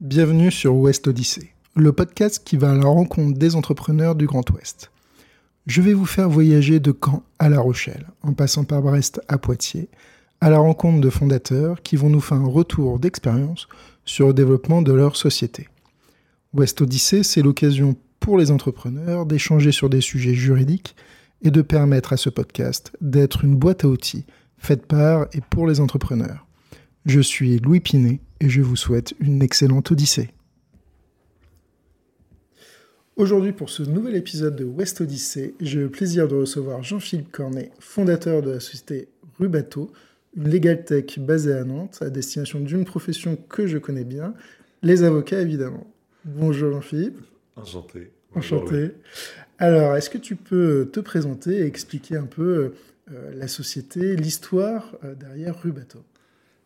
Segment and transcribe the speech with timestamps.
[0.00, 4.48] Bienvenue sur Ouest Odyssée, le podcast qui va à la rencontre des entrepreneurs du Grand
[4.48, 4.90] Ouest.
[5.66, 9.36] Je vais vous faire voyager de Caen à La Rochelle, en passant par Brest à
[9.36, 9.90] Poitiers,
[10.40, 13.68] à la rencontre de fondateurs qui vont nous faire un retour d'expérience
[14.06, 15.68] sur le développement de leur société.
[16.54, 20.96] Ouest Odyssée, c'est l'occasion pour les entrepreneurs d'échanger sur des sujets juridiques
[21.42, 24.24] et de permettre à ce podcast d'être une boîte à outils
[24.56, 26.46] faite par et pour les entrepreneurs.
[27.04, 30.30] Je suis Louis Pinet et je vous souhaite une excellente odyssée.
[33.16, 37.70] Aujourd'hui, pour ce nouvel épisode de West Odyssée, j'ai le plaisir de recevoir Jean-Philippe Cornet,
[37.78, 39.92] fondateur de la société Rubato,
[40.36, 44.32] une legal tech basée à Nantes, à destination d'une profession que je connais bien,
[44.82, 45.86] les avocats évidemment.
[46.24, 47.20] Bonjour Jean-Philippe.
[47.56, 48.10] Enchanté.
[48.34, 48.92] Enchanté.
[49.58, 52.72] Alors, est-ce que tu peux te présenter et expliquer un peu
[53.12, 55.98] euh, la société, l'histoire euh, derrière Rubato?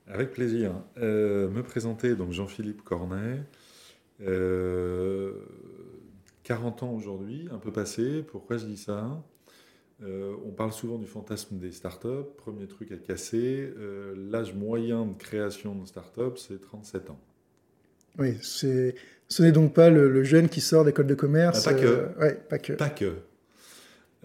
[0.07, 0.73] Avec plaisir.
[0.99, 3.43] Euh, me présenter, donc Jean-Philippe Cornet.
[6.45, 8.23] 40 ans aujourd'hui, un peu passé.
[8.23, 9.23] Pourquoi je dis ça?
[10.03, 12.29] On parle souvent du fantasme des startups.
[12.37, 13.73] Premier truc à casser,
[14.31, 17.21] l'âge moyen de création de start-up, c'est 37 ans.
[18.19, 18.95] Oui, c'est
[19.29, 21.67] ce n'est donc pas le, jeune qui sort d'école de commerce.
[21.67, 21.87] Ah, pas que.
[21.87, 22.73] Euh, pas que.
[22.75, 23.15] Pas que.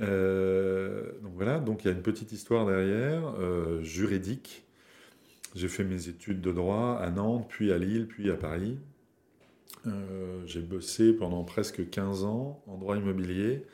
[0.02, 4.66] Euh, donc voilà, donc il y a une petite histoire derrière, euh, juridique.
[5.55, 8.78] J'ai fait mes études de droit à Nantes, puis à Lille, puis à Paris.
[10.45, 13.66] j'ai bossé pendant presque 15 ans en droit immobilier,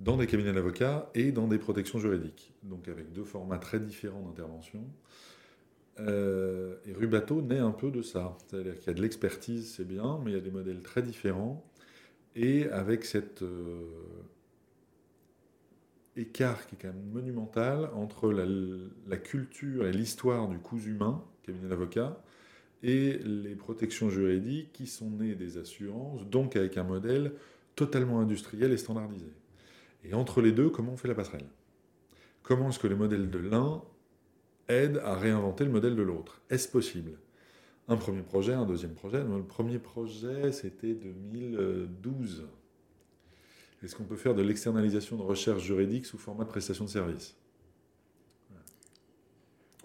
[0.00, 2.52] dans des cabinets d'avocats et dans des protections juridiques.
[2.62, 4.82] Donc avec deux formats très différents d'intervention.
[5.98, 8.36] Euh, et Rubato naît un peu de ça.
[8.46, 11.02] C'est-à-dire qu'il y a de l'expertise, c'est bien, mais il y a des modèles très
[11.02, 11.64] différents.
[12.34, 13.82] Et avec cet euh,
[16.16, 21.68] écart qui est quand même monumental entre la, culture et l'histoire du coût humain, cabinet
[21.68, 22.22] d'avocat,
[22.82, 27.32] et les protections juridiques qui sont nées des assurances, donc avec un modèle
[27.76, 29.32] totalement industriel et standardisé.
[30.04, 31.46] Et entre les deux, comment on fait la passerelle?
[32.42, 33.82] Comment est-ce que les modèles de l'un
[34.68, 36.40] aide à réinventer le modèle de l'autre?
[36.48, 37.18] Est-ce possible?
[37.88, 39.22] Un premier projet, un deuxième projet.
[39.22, 42.46] Le premier projet, c'était 2012.
[43.82, 47.36] Est-ce qu'on peut faire de l'externalisation de recherche juridique sous format de prestation de service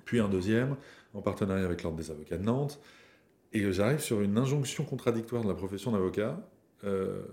[0.03, 0.75] Puis un deuxième,
[1.13, 2.79] en partenariat avec l'Ordre des avocats de Nantes.
[3.53, 6.45] Et j'arrive sur une injonction contradictoire de la profession d'avocat.
[6.83, 7.23] Euh,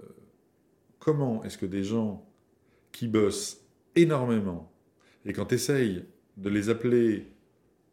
[1.00, 2.24] comment est-ce que des gens
[2.92, 3.62] qui bossent
[3.96, 4.72] énormément,
[5.24, 6.04] et quand tu essayes
[6.36, 7.32] de les appeler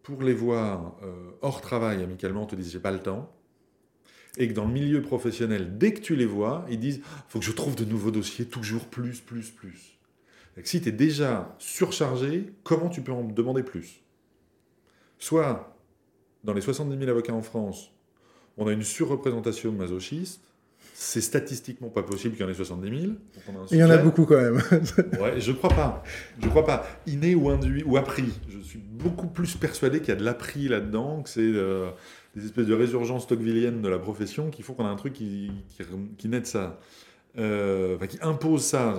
[0.04, 3.36] pour les voir euh, hors travail amicalement, te disent j'ai pas le temps.
[4.38, 7.46] Et que dans le milieu professionnel, dès que tu les vois, ils disent faut que
[7.46, 9.98] je trouve de nouveaux dossiers, toujours plus, plus, plus.
[10.64, 14.02] Si tu es déjà surchargé, comment tu peux en demander plus?
[15.18, 15.76] Soit,
[16.44, 17.92] dans les 70 000 avocats en France,
[18.58, 20.42] on a une surreprésentation de masochistes,
[20.94, 23.14] c'est statistiquement pas possible qu'il y en ait 70 000.
[23.72, 24.56] Il y en a beaucoup quand même.
[25.22, 26.04] ouais, je crois pas.
[26.42, 26.86] Je crois pas.
[27.08, 28.34] Inné ou induit ou appris.
[28.50, 31.90] Je suis beaucoup plus persuadé qu'il y a de l'appris là-dedans, que c'est euh,
[32.36, 35.52] des espèces de résurgences tocquevilliennes de la profession qui font qu'on a un truc qui,
[36.18, 36.80] qui, naît de ça.
[37.38, 38.96] Euh, qui impose ça.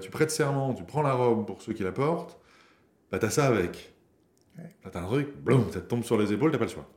[0.00, 2.38] Tu prêtes serment, tu prends la robe pour ceux qui la portent,
[3.10, 3.94] bah t'as ça avec.
[4.84, 6.88] Là t'as un truc, boum, ça te tombe sur les épaules, t'as pas le choix.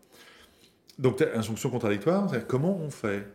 [0.99, 3.25] Donc t'as injonction contradictoire, comment on fait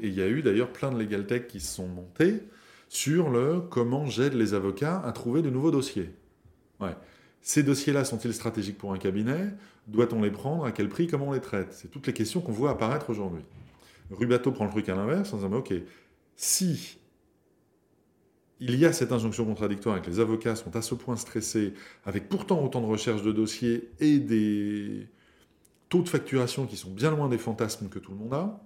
[0.00, 2.42] et il y a eu d'ailleurs plein de legal tech qui se sont montés
[2.88, 6.14] sur le comment j'aide les avocats à trouver de nouveaux dossiers.
[6.80, 6.94] Ouais.
[7.40, 9.52] Ces dossiers-là sont-ils stratégiques pour un cabinet?
[9.86, 10.64] Doit-on les prendre?
[10.64, 11.06] À quel prix?
[11.06, 11.72] Comment on les traite?
[11.72, 13.42] C'est toutes les questions qu'on voit apparaître aujourd'hui.
[14.10, 15.72] Rubato prend le truc à l'inverse en disant OK,
[16.36, 16.98] si
[18.58, 21.74] il y a cette injonction contradictoire et que les avocats sont à ce point stressés,
[22.04, 25.08] avec pourtant autant de recherches de dossiers et des
[25.88, 28.60] taux de facturation qui sont bien loin des fantasmes que tout le monde a,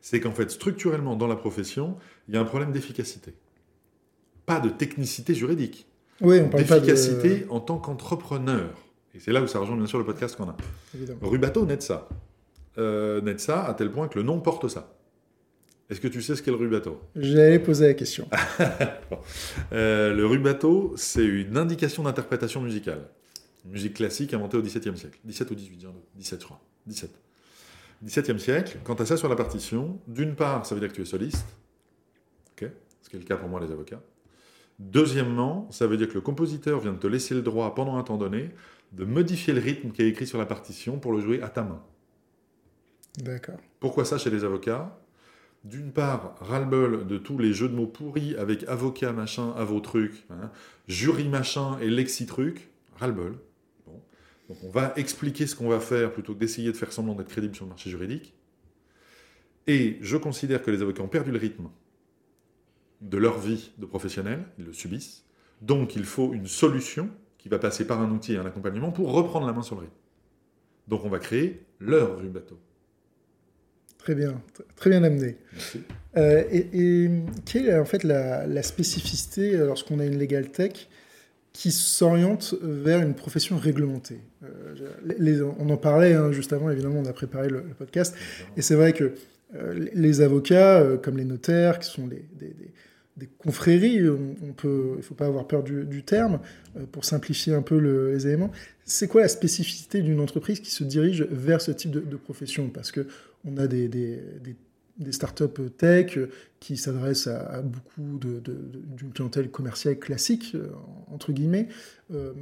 [0.00, 1.96] c'est qu'en fait, structurellement, dans la profession,
[2.28, 3.34] il y a un problème d'efficacité.
[4.46, 5.86] Pas de technicité juridique.
[6.24, 7.50] Oui, D'efficacité de...
[7.50, 8.70] en tant qu'entrepreneur.
[9.14, 10.56] Et c'est là où ça rejoint bien sûr le podcast qu'on a.
[10.94, 11.20] Évidemment.
[11.22, 12.08] Rubato naît de ça.
[12.78, 14.94] Euh, naît de ça à tel point que le nom porte ça.
[15.90, 17.00] Est-ce que tu sais ce qu'est le rubato?
[17.14, 18.28] J'allais poser la question.
[19.72, 23.08] Euh, le rubato, c'est une indication d'interprétation musicale.
[23.64, 25.18] Une musique classique inventée au XVIIe siècle.
[25.24, 25.86] 17 ou 18,
[26.16, 26.60] 17 je crois.
[26.86, 27.10] 17.
[28.02, 31.02] XVIIe siècle, quant à ça sur la partition, d'une part, ça veut dire que tu
[31.02, 31.46] es soliste,
[32.56, 34.00] ce qui est le cas pour moi les avocats.
[34.78, 38.02] Deuxièmement, ça veut dire que le compositeur vient de te laisser le droit, pendant un
[38.02, 38.50] temps donné,
[38.92, 41.62] de modifier le rythme qui est écrit sur la partition pour le jouer à ta
[41.62, 41.82] main.
[43.18, 43.58] D'accord.
[43.80, 44.98] Pourquoi ça chez les avocats?
[45.62, 49.80] D'une part, ras-le-bol de tous les jeux de mots pourris avec avocat machin à vos
[49.80, 50.50] trucs, hein,
[50.88, 53.38] jury machin et lexi truc, ras-le-bol.
[54.48, 57.28] Donc on va expliquer ce qu'on va faire plutôt que d'essayer de faire semblant d'être
[57.28, 58.34] crédible sur le marché juridique.
[59.66, 61.70] Et je considère que les avocats ont perdu le rythme
[63.00, 65.24] de leur vie de professionnel, ils le subissent.
[65.62, 67.08] Donc il faut une solution
[67.38, 69.82] qui va passer par un outil et un accompagnement pour reprendre la main sur le
[69.82, 69.94] rythme.
[70.88, 72.58] Donc on va créer leur rue bateau.
[73.98, 74.42] Très bien,
[74.76, 75.38] très bien amené.
[76.18, 77.10] Euh, et,
[77.46, 80.88] quelle est en fait la, spécificité euh, lorsqu'on a une legal tech
[81.54, 84.20] qui s'oriente vers une profession réglementée?
[84.42, 88.14] Euh, On en parlait hein, juste avant, évidemment, on a préparé le, podcast,
[88.58, 89.14] et c'est vrai que
[89.94, 92.24] les avocats, comme les notaires, qui sont des,
[93.16, 96.40] des confréries, on, peut, il ne faut pas avoir peur du, terme,
[96.90, 98.50] pour simplifier un peu les éléments.
[98.84, 102.70] C'est quoi la spécificité d'une entreprise qui se dirige vers ce type de, profession?
[102.70, 103.06] Parce que
[103.44, 104.20] on a des,
[105.10, 106.18] startups tech
[106.58, 110.68] qui s'adressent à, beaucoup d'une clientèle commerciale classique, euh,
[111.12, 111.68] entre guillemets.
[112.12, 112.32] Euh,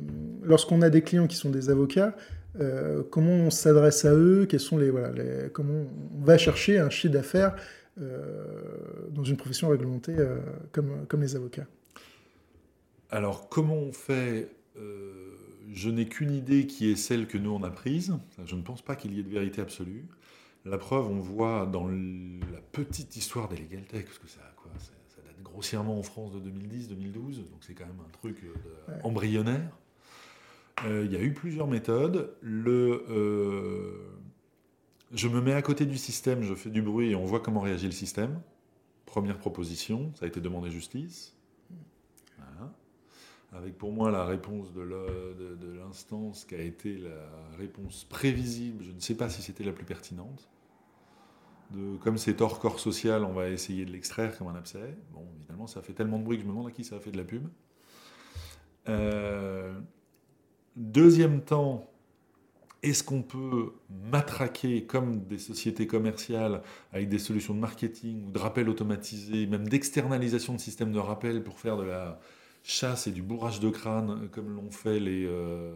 [0.43, 2.17] lorsqu'on a des clients qui sont des avocats,
[2.61, 5.11] euh, comment on s'adresse à eux Quels sont les, voilà,
[5.53, 5.85] Comment
[6.15, 7.55] on va chercher un chiffre d'affaires
[9.11, 10.17] dans une profession réglementée
[10.73, 11.67] comme, comme les avocats
[13.11, 14.49] Alors, comment on fait
[15.75, 18.15] je n'ai qu'une idée qui est celle que nous on a prise.
[18.45, 20.07] Je ne pense pas qu'il y ait de vérité absolue.
[20.65, 24.71] La preuve, on voit dans la petite histoire des Legal Tech, parce que ça, quoi,
[24.79, 24.93] ça,
[25.27, 29.77] date grossièrement en France de 2010-2012, donc c'est quand même un truc euh, embryonnaire.
[30.85, 32.35] Euh, il y a eu plusieurs méthodes.
[32.45, 33.93] Euh,
[35.13, 37.61] je me mets à côté du système, je fais du bruit et on voit comment
[37.61, 38.41] réagit le système.
[39.07, 41.37] Première proposition, ça a été demandé justice.
[43.55, 44.81] Avec pour moi la réponse de
[45.77, 49.85] l'instance qui a été la réponse prévisible, je ne sais pas si c'était la plus
[49.85, 50.49] pertinente
[52.01, 54.97] comme c'est hors corps social, on va essayer de l'extraire comme un abcès.
[55.13, 57.01] Bon, évidemment, ça fait tellement de bruit que je me demande à qui ça a
[57.01, 57.49] fait de la pub.
[58.89, 59.62] Euh,
[60.93, 61.89] deuxième temps,
[62.83, 63.73] est-ce qu'on peut
[64.11, 66.63] matraquer comme des sociétés commerciales
[66.93, 71.45] avec des solutions de marketing ou de rappel automatisé, même d'externalisation de systèmes de rappel
[71.45, 72.19] pour faire de la
[72.65, 75.75] chasse et du bourrage de crâne comme l'ont fait les, euh,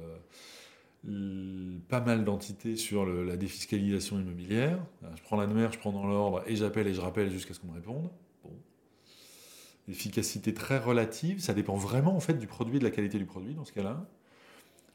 [1.88, 4.84] pas mal d'entités sur la défiscalisation immobilière?
[5.16, 7.68] Je prends l'annuaire, je prends dans l'ordre et j'appelle et je rappelle jusqu'à ce qu'on
[7.68, 8.10] me réponde.
[8.42, 8.50] Bon.
[9.88, 13.26] Efficacité très relative, ça dépend vraiment en fait du produit et de la qualité du
[13.26, 14.08] produit dans ce cas-là.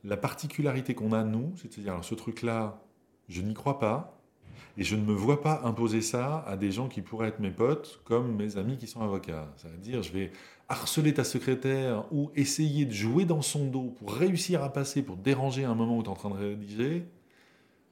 [0.04, 2.82] La particularité qu'on a nous, c'est de se dire alors ce truc-là,
[3.30, 4.18] je n'y crois pas
[4.78, 7.52] et je ne me vois pas imposer ça à des gens qui pourraient être mes
[7.52, 9.52] potes comme mes amis qui sont avocats.
[9.58, 10.32] Ça veut dire je vais
[10.70, 15.18] harceler ta secrétaire ou essayer de jouer dans son dos pour réussir à passer, pour
[15.18, 17.06] déranger un moment où tu es en train de rédiger,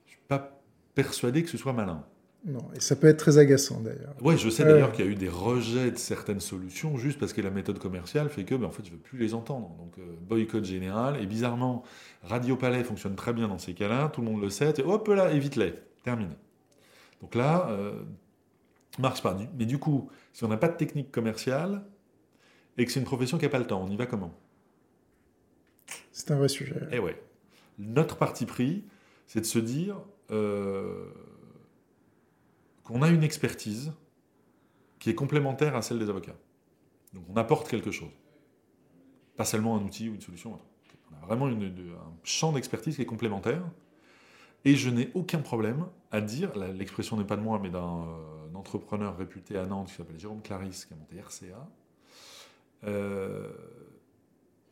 [0.06, 0.62] je suis pas
[0.96, 2.06] persuadé que ce soit malin.
[2.46, 4.16] Non, et ça peut être très agaçant d'ailleurs.
[4.22, 7.34] Oui, je sais d'ailleurs qu'il y a eu des rejets de certaines solutions juste parce
[7.34, 9.76] que la méthode commerciale fait que, ben, en fait, je veux plus les entendre.
[9.78, 11.22] Donc, euh, boycott général.
[11.22, 11.84] Et bizarrement,
[12.24, 14.10] Radio Palais fonctionne très bien dans ces cas-là.
[14.10, 14.74] Tout le monde le sait.
[14.78, 15.74] Et hop là, évite-les.
[16.04, 16.36] Terminé.
[17.22, 17.92] Donc là, euh,
[19.00, 19.38] marche pas.
[19.58, 21.84] Mais du coup, si on n'a pas de technique commerciale,
[22.80, 23.84] et que c'est une profession qui n'a pas le temps.
[23.84, 24.34] On y va comment?
[26.12, 26.76] C'est un vrai sujet.
[26.92, 27.22] Eh ouais.
[27.78, 28.86] Notre parti pris,
[29.28, 29.98] c'est de se dire
[30.32, 31.06] euh,
[32.90, 33.94] qu'on a une expertise
[34.98, 36.36] qui est complémentaire à celle des avocats.
[37.14, 38.12] Donc on apporte quelque chose.
[39.38, 40.60] Pas seulement un outil ou une solution.
[41.12, 43.62] On a vraiment un champ d'expertise qui est complémentaire.
[44.66, 48.56] Et je n'ai aucun problème à dire, l'expression n'est pas de moi, mais d'un euh,
[48.56, 51.70] entrepreneur réputé à Nantes qui s'appelle Jérôme Clarisse, qui a monté RCA,
[52.86, 53.54] euh,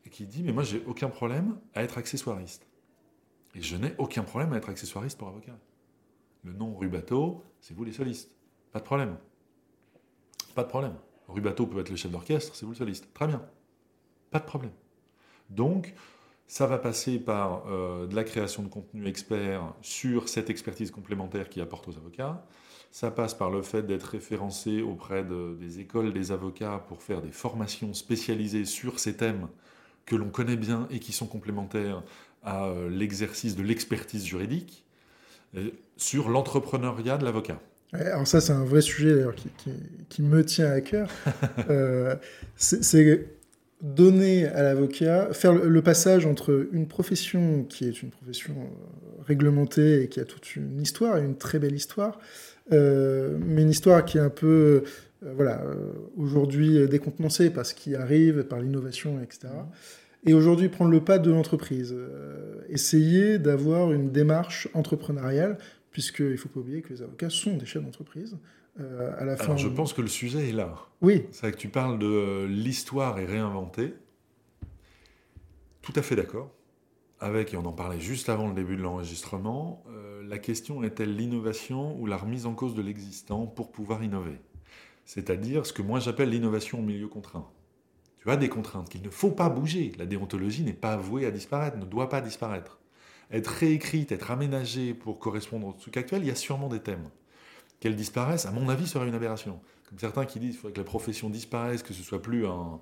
[0.04, 2.66] et qui dit Mais moi, j'ai aucun problème à être accessoiriste.
[3.54, 5.56] Et je n'ai aucun problème à être accessoiriste pour avocat.
[6.44, 8.30] Le nom Rubato, c'est vous les solistes.
[8.72, 9.16] Pas de problème.
[10.54, 10.94] Pas de problème.
[11.28, 13.12] Rubato peut être le chef d'orchestre, c'est vous le soliste.
[13.12, 13.42] Très bien.
[14.30, 14.72] Pas de problème.
[15.50, 15.94] Donc,
[16.46, 21.48] ça va passer par euh, de la création de contenu expert sur cette expertise complémentaire
[21.48, 22.44] qui apporte aux avocats.
[22.90, 27.32] Ça passe par le fait d'être référencé auprès des écoles des avocats pour faire des
[27.32, 29.48] formations spécialisées sur ces thèmes
[30.06, 32.02] que l'on connaît bien et qui sont complémentaires
[32.42, 34.86] à euh, l'exercice de l'expertise juridique,
[35.96, 37.60] sur l'entrepreneuriat de l'avocat.
[37.92, 39.24] Alors ça, c'est un vrai sujet
[40.08, 41.08] qui, me tient à cœur.
[41.70, 42.14] Euh,
[42.56, 43.28] c'est
[43.80, 48.54] donner à l'avocat, faire le, passage entre une profession qui est une profession
[49.26, 52.18] réglementée et qui a toute une histoire, une très belle histoire,
[52.72, 54.82] euh, mais une histoire qui est un peu,
[55.24, 59.48] euh, voilà, euh, aujourd'hui décontenancée par ce qui arrive, par l'innovation, etc.
[60.26, 61.96] Et aujourd'hui prendre le pas de l'entreprise,
[62.68, 65.58] essayer d'avoir une démarche entrepreneuriale,
[65.90, 68.36] puisqu'il ne faut pas oublier que les avocats sont des chefs d'entreprise.
[68.78, 70.74] à la fin, Alors je pense que le sujet est là.
[71.00, 71.24] Oui.
[71.30, 73.94] C'est vrai que tu parles de l'histoire est réinventée.
[75.82, 76.54] Tout à fait d'accord.
[77.20, 81.16] avec, et on en parlait juste avant le début de l'enregistrement, euh, la question est-elle
[81.16, 84.38] l'innovation ou la remise en cause de l'existant pour pouvoir innover?
[85.04, 87.48] C'est-à-dire ce que moi j'appelle l'innovation au milieu contraint.
[88.20, 89.92] Tu as des contraintes qu'il ne faut pas bouger.
[89.98, 92.78] La déontologie n'est pas vouée à disparaître, ne doit pas disparaître.
[93.30, 97.10] Être réécrite, être aménagée pour correspondre au truc actuel, il y a sûrement des thèmes.
[97.80, 99.60] Qu'elle disparaisse, à mon avis, serait une aberration.
[99.88, 102.80] Comme certains qui disent qu'il faudrait que la profession disparaisse, que ce soit plus un,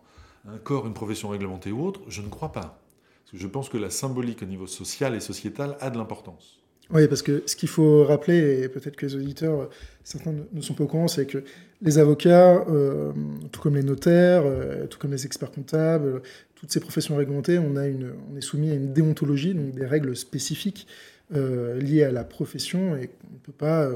[0.48, 2.80] un corps, une profession réglementée ou autre, je ne crois pas.
[3.24, 6.60] Parce que je pense que la symbolique au niveau social et sociétal a de l'importance.
[6.90, 9.68] Oui, parce que ce qu'il faut rappeler, et peut-être que les auditeurs,
[10.04, 11.42] certains ne sont pas au courant, c'est que
[11.82, 13.12] les avocats, euh,
[13.52, 16.22] tout comme les notaires, euh, tout comme les experts comptables,
[16.54, 20.86] toutes ces professions réglementées, on, est soumis à une déontologie, donc des règles spécifiques
[21.34, 23.90] euh, liées à la profession et qu'on ne peut pas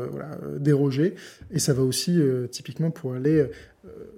[0.59, 1.15] déroger.
[1.53, 2.21] Et ça va aussi
[2.51, 3.47] typiquement pour aller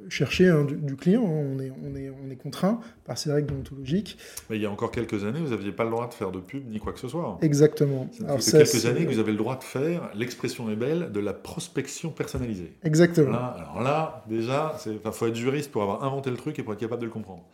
[0.08, 1.24] chercher hein, du, client.
[1.24, 1.54] Hein.
[1.54, 4.18] On, est, on, est, on est contraint par ces règles déontologiques.
[4.50, 6.40] Mais il y a encore quelques années, vous n'aviez pas le droit de faire de
[6.40, 7.38] pub ni quoi que ce soit.
[7.42, 8.08] Exactement.
[8.38, 11.20] Ça fait quelques années que vous avez le droit de faire, l'expression est belle, de
[11.20, 12.72] la prospection personnalisée.
[12.84, 13.32] Exactement.
[13.32, 16.80] alors là, déjà, il faut être juriste pour avoir inventé le truc et pour être
[16.80, 17.44] capable de le comprendre.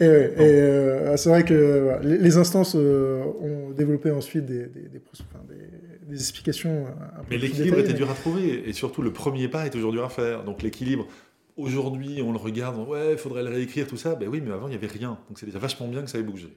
[0.00, 5.00] Et, euh, c'est vrai que les, instances euh, ont développé ensuite des, des, des,
[6.08, 6.86] des explications.
[7.30, 10.08] mais l'équilibre était dur à trouver et surtout le premier pas est toujours dur à
[10.08, 10.44] faire.
[10.44, 11.06] Donc l'équilibre,
[11.62, 14.16] Aujourd'hui, on le regarde, ouais, il faudrait le réécrire, tout ça.
[14.16, 15.18] Ben oui, mais avant, il n'y avait rien.
[15.28, 16.48] Donc c'est déjà vachement bien que ça ait bougé.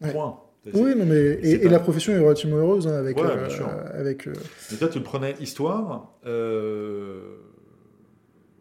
[0.00, 0.40] Point.
[0.72, 3.18] Oui, non, mais et, la profession est relativement heureuse hein, avec.
[3.18, 4.32] Ouais, euh, avec euh,
[4.70, 6.14] Mais toi, tu le prenais histoire.
[6.24, 7.36] Euh,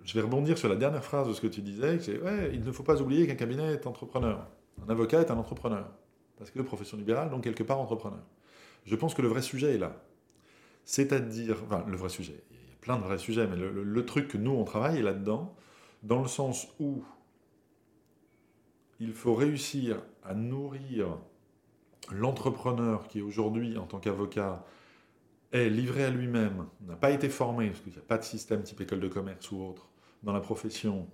[0.03, 1.99] je vais rebondir sur la dernière phrase de ce que tu disais.
[2.01, 4.45] C'est ouais, il ne faut pas oublier qu'un cabinet est entrepreneur.
[4.85, 5.89] Un avocat est un entrepreneur.
[6.37, 8.19] Parce que profession libérale, donc quelque part entrepreneur.
[8.85, 9.95] Je pense que le vrai sujet est là.
[10.83, 12.43] C'est-à-dire, enfin, le vrai sujet.
[12.51, 14.99] Il y a plein de vrais sujets, mais le, le truc que nous on travaille
[14.99, 15.55] est là-dedans
[16.03, 17.03] dans le sens où
[18.99, 21.17] il faut réussir à nourrir
[22.11, 24.65] l'entrepreneur qui aujourd'hui, en tant qu'avocat,
[25.51, 28.63] est livré à lui-même, n'a pas été formé, parce qu'il n'y a pas de système
[28.63, 29.89] type école de commerce ou autre
[30.23, 31.07] dans la profession.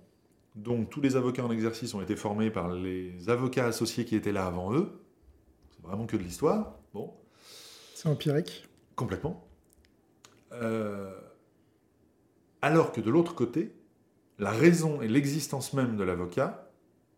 [0.56, 4.32] Donc tous les avocats en exercice ont été formés par les avocats associés qui étaient
[4.32, 5.00] là avant eux.
[5.70, 6.78] C'est vraiment que de l'histoire.
[6.92, 7.14] Bon.
[7.94, 8.66] C'est empirique.
[8.96, 9.46] Complètement.
[10.52, 11.14] Euh,
[12.62, 13.72] alors que de l'autre côté,
[14.40, 16.70] la raison et l'existence même de l'avocat,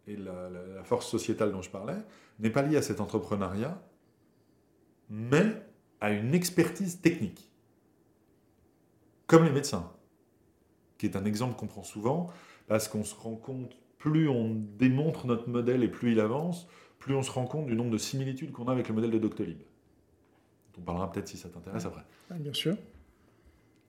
[0.08, 0.50] et la,
[0.84, 1.96] force sociétale dont je parlais,
[2.40, 3.80] n'est pas liée à cet entrepreneuriat,
[5.08, 5.62] mais
[6.00, 7.48] à une expertise technique.
[9.28, 9.92] Comme les médecins,
[10.98, 12.28] qui est un exemple qu'on prend souvent,
[12.66, 16.66] parce qu'on se rend compte, plus on démontre notre modèle et plus il avance,
[16.98, 19.18] plus on se rend compte du nombre de similitudes qu'on a avec le modèle de
[19.18, 19.58] Doctolib.
[20.76, 22.02] On parlera peut-être si ça t'intéresse après.
[22.30, 22.76] bien sûr.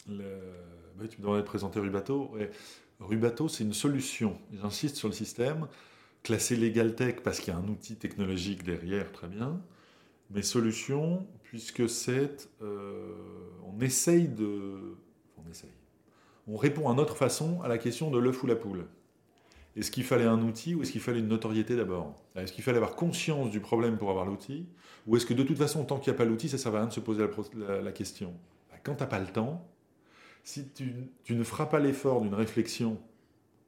[0.07, 0.37] Le...
[1.09, 2.35] tu me demandais de présenter Rubato.
[3.03, 4.37] Rubato, c'est une solution.
[4.53, 5.67] J'insiste sur le système.
[6.23, 9.61] Classé LegalTech parce qu'il y a un outil technologique derrière, très bien.
[10.31, 12.49] Mais solution, puisque c'est.
[12.61, 13.13] Euh,
[13.65, 14.95] on essaye de.
[15.37, 15.69] On essaye.
[16.47, 18.85] On répond à notre façon à la question de l'œuf ou la poule.
[19.75, 22.15] Est-ce qu'il fallait un outil ou est-ce qu'il fallait une notoriété d'abord?
[22.35, 24.67] Est-ce qu'il fallait avoir conscience du problème pour avoir l'outil?
[25.07, 26.75] Ou est-ce que de toute façon, tant qu'il n'y a pas l'outil, ça ne sert
[26.75, 28.33] à rien de se poser la, question?
[28.69, 29.67] Bah, Quand tu n'as pas le temps,
[30.43, 32.99] si tu, ne feras pas l'effort d'une réflexion,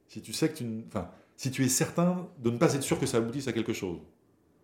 [0.08, 3.00] si tu sais que tu, enfin, si tu es certain de ne pas être sûr
[3.00, 3.98] que ça aboutisse à quelque chose,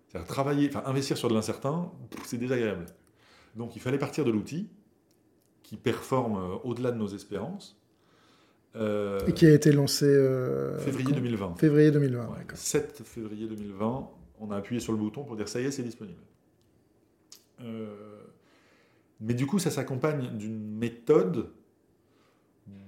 [0.08, 1.90] c'est-à-dire travailler, enfin, investir sur de l'incertain,
[2.24, 2.86] c'est désagréable.
[3.56, 4.68] Donc il fallait partir de l'outil
[5.62, 7.78] qui performe euh, au-delà de nos espérances.
[8.76, 11.56] Euh, Et qui a été lancé euh, février 2020.
[11.56, 12.28] Février 2020.
[12.54, 15.82] 7 février 2020, on a appuyé sur le bouton pour dire ça y est, c'est
[15.82, 16.20] disponible.
[19.20, 21.50] mais du coup, ça s'accompagne d'une méthode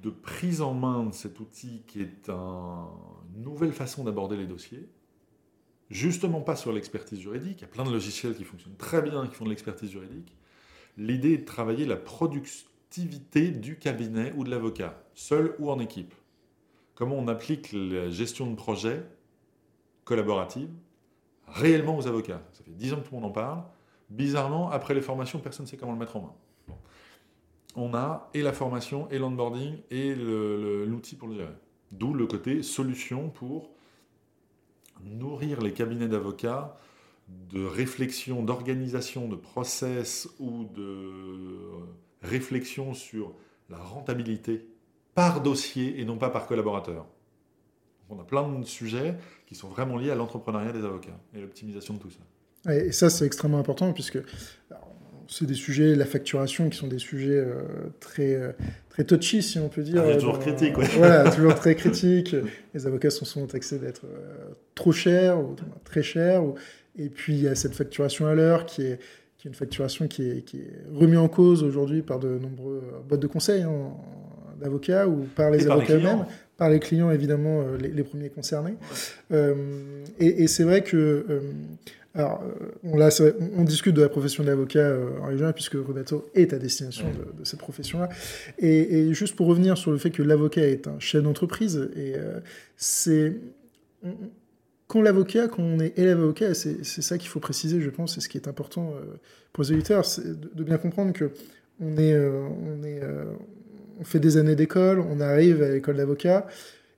[0.03, 4.89] de prise en main de cet outil qui est une nouvelle façon d'aborder les dossiers,
[5.91, 9.27] justement pas sur l'expertise juridique, il y a plein de logiciels qui fonctionnent très bien,
[9.27, 10.37] qui font de l'expertise juridique.
[10.97, 16.15] L'idée est de travailler la productivité du cabinet ou de l'avocat, seul ou en équipe.
[16.95, 19.05] Comment on applique la gestion de projet
[20.05, 20.71] collaborative
[21.49, 22.43] réellement aux avocats.
[22.53, 23.65] Ça fait dix ans que tout le monde en parle.
[24.11, 26.35] Bizarrement, après les formations, personne ne sait comment le mettre en main
[27.75, 31.55] on a et la formation, et l'onboarding, et l'outil pour le gérer.
[31.93, 33.71] D'où le côté solution pour
[35.03, 36.77] nourrir les cabinets d'avocats
[37.29, 41.59] de réflexion, d'organisation, de process ou de
[42.23, 43.33] réflexion sur
[43.71, 44.67] la rentabilité
[45.15, 47.07] par dossier et non pas par collaborateur.
[48.11, 49.17] On a plein de sujets
[49.47, 52.73] qui sont vraiment liés à l'entrepreneuriat des avocats et l'optimisation de tout ça.
[52.73, 54.19] Et ça, c'est extrêmement important puisque
[55.29, 57.63] c'est des sujets, la facturation, qui sont des sujets euh,
[58.01, 58.53] très, euh,
[58.91, 60.03] très touchy, si on peut dire.
[60.07, 60.87] Ah, toujours critique, ouais.
[60.97, 62.35] Voilà, toujours très critique.
[62.75, 66.43] Les avocats sont souvent taxés d'être euh, trop chers ou très chers.
[66.99, 68.99] Et puis il y a cette facturation à l'heure qui est,
[69.39, 72.83] qui est une facturation qui est, qui est remise en cause aujourd'hui par de nombreux
[73.09, 73.93] boîtes de conseil hein,
[74.61, 76.25] d'avocats ou par les avocats eux-mêmes,
[76.57, 78.75] par les clients évidemment les, premiers concernés.
[79.33, 79.55] Euh,
[80.19, 81.41] et, c'est vrai que euh,
[82.15, 82.43] alors,
[82.85, 83.09] on, là,
[83.57, 87.59] on, discute de la profession d'avocat en région, puisque Roberto est à destination de, cette
[87.59, 88.09] profession-là.
[88.59, 92.15] Et, juste pour revenir sur le fait que l'avocat est un chef d'entreprise, et
[92.77, 93.35] c'est
[94.87, 98.21] quand l'avocat, quand on est élève avocat, c'est ça qu'il faut préciser, je pense, et
[98.21, 98.93] ce qui est important
[99.53, 101.33] pour les auditeurs, c'est de, bien comprendre que
[101.81, 103.01] on est, on est,
[103.99, 106.47] on fait des années d'école, on arrive à l'école d'avocat,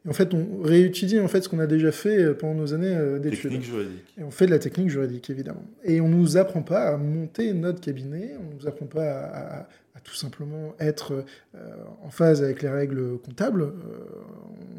[0.07, 2.75] et en fait, on réétudie en fait ce qu'on a déjà fait euh, pendant nos
[2.75, 3.51] années euh, d'études.
[3.51, 4.15] Technique juridique.
[4.19, 5.65] Et on fait de la technique juridique, évidemment.
[5.85, 9.05] Et on ne nous apprend pas à monter notre cabinet, on ne nous apprend pas
[9.05, 9.69] à,
[10.05, 11.25] tout simplement être
[11.55, 11.59] euh,
[12.03, 13.73] en phase avec les règles comptables.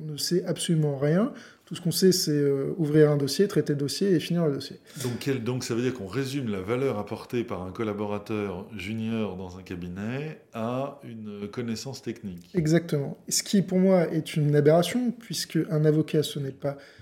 [0.01, 1.33] on ne sait absolument rien.
[1.67, 4.53] Tout ce qu'on sait, c'est euh, ouvrir un dossier, traiter le dossier et finir le
[4.53, 4.79] dossier.
[5.03, 9.57] Donc, donc ça veut dire qu'on résume la valeur apportée par un collaborateur junior dans
[9.57, 12.49] un cabinet à une connaissance technique.
[12.53, 13.17] Exactement.
[13.27, 16.96] Ce qui, pour moi, est une aberration, puisque un avocat, ce n'est pas euh,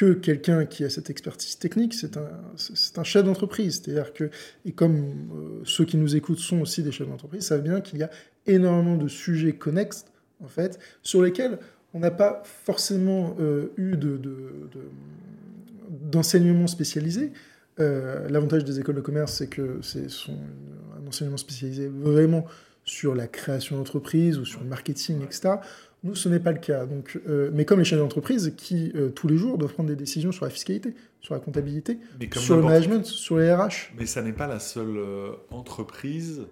[0.00, 3.82] que quelqu'un qui a cette expertise technique, c'est un, chef d'entreprise.
[3.82, 4.30] C'est-à-dire que,
[4.64, 7.98] et comme euh, ceux qui nous écoutent sont aussi des chefs d'entreprise, savent bien qu'il
[7.98, 8.08] y a
[8.46, 10.06] énormément de sujets connexes,
[10.42, 11.58] en fait, sur lesquels
[11.92, 13.96] on n'a pas forcément euh, eu
[15.90, 17.32] d'enseignement spécialisé.
[17.78, 20.06] Euh, l'avantage des écoles de commerce, c'est que c'est
[20.98, 22.46] un enseignement spécialisé vraiment
[22.86, 25.56] sur la création d'entreprise ou sur le marketing, etc.
[26.02, 26.86] Nous, ce n'est pas le cas.
[26.86, 30.32] Donc, euh, mais comme les chefs d'entreprise qui, tous les jours, doivent prendre des décisions
[30.32, 31.98] sur la fiscalité, sur la comptabilité,
[32.36, 33.92] sur le management, sur les RH.
[33.98, 34.98] Mais ça n'est pas la seule
[35.50, 36.46] entreprise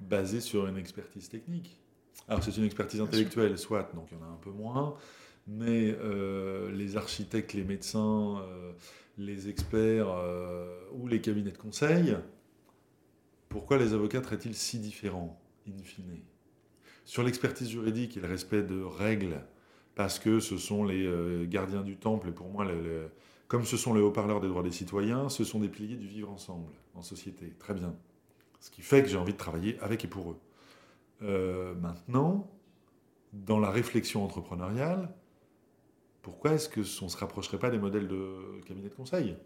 [0.00, 1.78] basée sur une expertise technique.
[2.28, 4.96] Alors c'est une expertise intellectuelle, soit, donc il y en a un peu moins,
[5.46, 8.72] mais euh, les architectes, les médecins, euh,
[9.16, 12.16] les experts euh, ou les cabinets de conseil,
[13.48, 16.20] pourquoi les avocats traitent-ils si différents, in fine?
[17.06, 19.40] Sur l'expertise juridique et le respect de règles,
[19.94, 21.08] parce que ce sont les
[21.48, 22.66] gardiens du temple, et pour moi,
[23.48, 26.30] comme ce sont les haut-parleurs des droits des citoyens, ce sont des piliers du vivre
[26.30, 27.54] ensemble, en société.
[27.58, 27.94] Très bien.
[28.60, 30.38] Ce qui fait que j'ai envie de travailler avec et pour eux.
[31.22, 32.50] Euh, maintenant,
[33.32, 35.08] dans la réflexion entrepreneuriale,
[36.22, 39.36] pourquoi est-ce qu'on ne se rapprocherait pas des modèles de cabinet de conseil?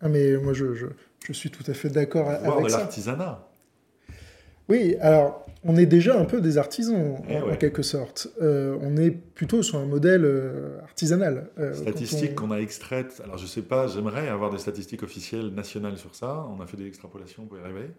[0.00, 3.49] Ah mais moi je, je, suis tout à fait d'accord avec de l'artisanat.
[4.70, 8.28] Oui, alors on est déjà un peu des artisans eh en, quelque sorte.
[8.40, 11.50] Euh, on est plutôt sur un modèle euh, artisanal.
[11.74, 13.20] statistiques qu'on a extraites.
[13.24, 16.46] Alors je sais pas, j'aimerais avoir des statistiques officielles nationales sur ça.
[16.56, 17.90] On a fait des extrapolations pour y arriver.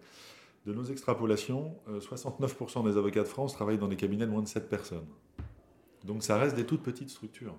[0.66, 4.42] De nos extrapolations, 69% euh, des avocats de France travaillent dans des cabinets de moins
[4.42, 5.06] de 7 personnes.
[6.04, 7.56] Donc ça reste des toutes petites structures.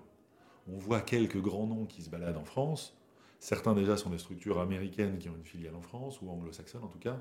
[0.72, 2.96] On voit quelques grands noms qui se baladent en France.
[3.40, 6.88] Certains déjà sont des structures américaines qui ont une filiale en France, ou anglo-saxonnes en
[6.88, 7.20] tout cas.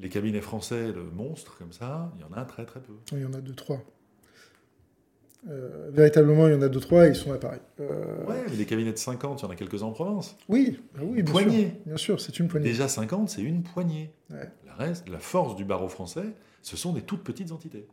[0.00, 2.92] Les cabinets français de monstres comme ça, il y en a très très peu.
[3.12, 3.80] Il y en a deux, trois.
[5.48, 7.60] Euh, véritablement, il y en a deux, trois et ils sont à Paris.
[7.80, 8.24] Euh...
[8.26, 10.36] Ouais, mais les cabinets de 50, il y en a quelques-uns en province.
[10.48, 11.68] Oui, bah oui bien poignée.
[11.68, 11.80] Sûr.
[11.86, 12.68] Bien sûr, c'est une poignée.
[12.68, 14.10] Déjà 50, c'est une poignée.
[14.30, 17.86] La, reste, la force du barreau français, ce sont des toutes petites entités.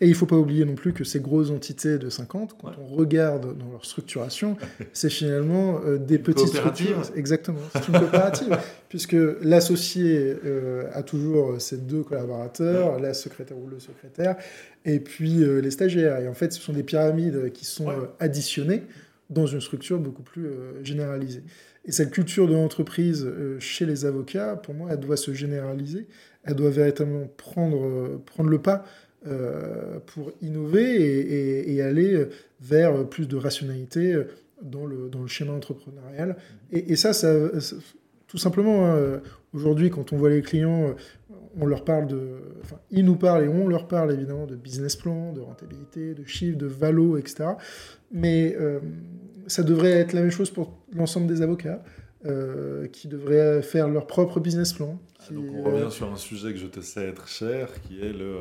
[0.00, 2.72] Et il ne faut pas oublier non plus que ces grosses entités de 50, quand
[2.78, 4.56] on regarde dans leur structuration,
[4.92, 7.02] c'est finalement euh, des petites structures.
[7.16, 8.58] Exactement, c'est une coopérative.
[8.88, 14.36] puisque l'associé euh, a toujours ses deux collaborateurs, la secrétaire ou le secrétaire,
[14.84, 16.18] et puis euh, les stagiaires.
[16.18, 18.84] Et en fait, ce sont des pyramides qui sont additionnées
[19.30, 20.48] dans une structure beaucoup plus
[20.82, 21.42] généralisée.
[21.84, 26.06] Et cette culture de l'entreprise chez les avocats, pour moi, elle doit se généraliser.
[26.44, 28.84] Elle doit véritablement prendre, prendre le pas euh,
[30.06, 32.26] pour innover et, aller
[32.60, 34.16] vers plus de rationalité
[34.62, 36.36] dans le, dans le schéma entrepreneurial.
[36.72, 37.34] Et, ça, ça,
[38.26, 39.20] tout simplement, hein,
[39.52, 40.94] aujourd'hui, quand on voit les clients,
[41.60, 42.38] on leur parle de.
[42.62, 46.24] Enfin, ils nous parlent et on leur parle évidemment de business plan, de rentabilité, de
[46.24, 47.50] chiffre, de valo, etc.
[48.12, 48.80] Mais euh,
[49.46, 51.82] ça devrait être la même chose pour l'ensemble des avocats.
[52.26, 54.98] Euh, qui devraient faire leur propre business plan.
[55.30, 58.34] donc on revient sur un sujet que je te sais être cher, qui est le,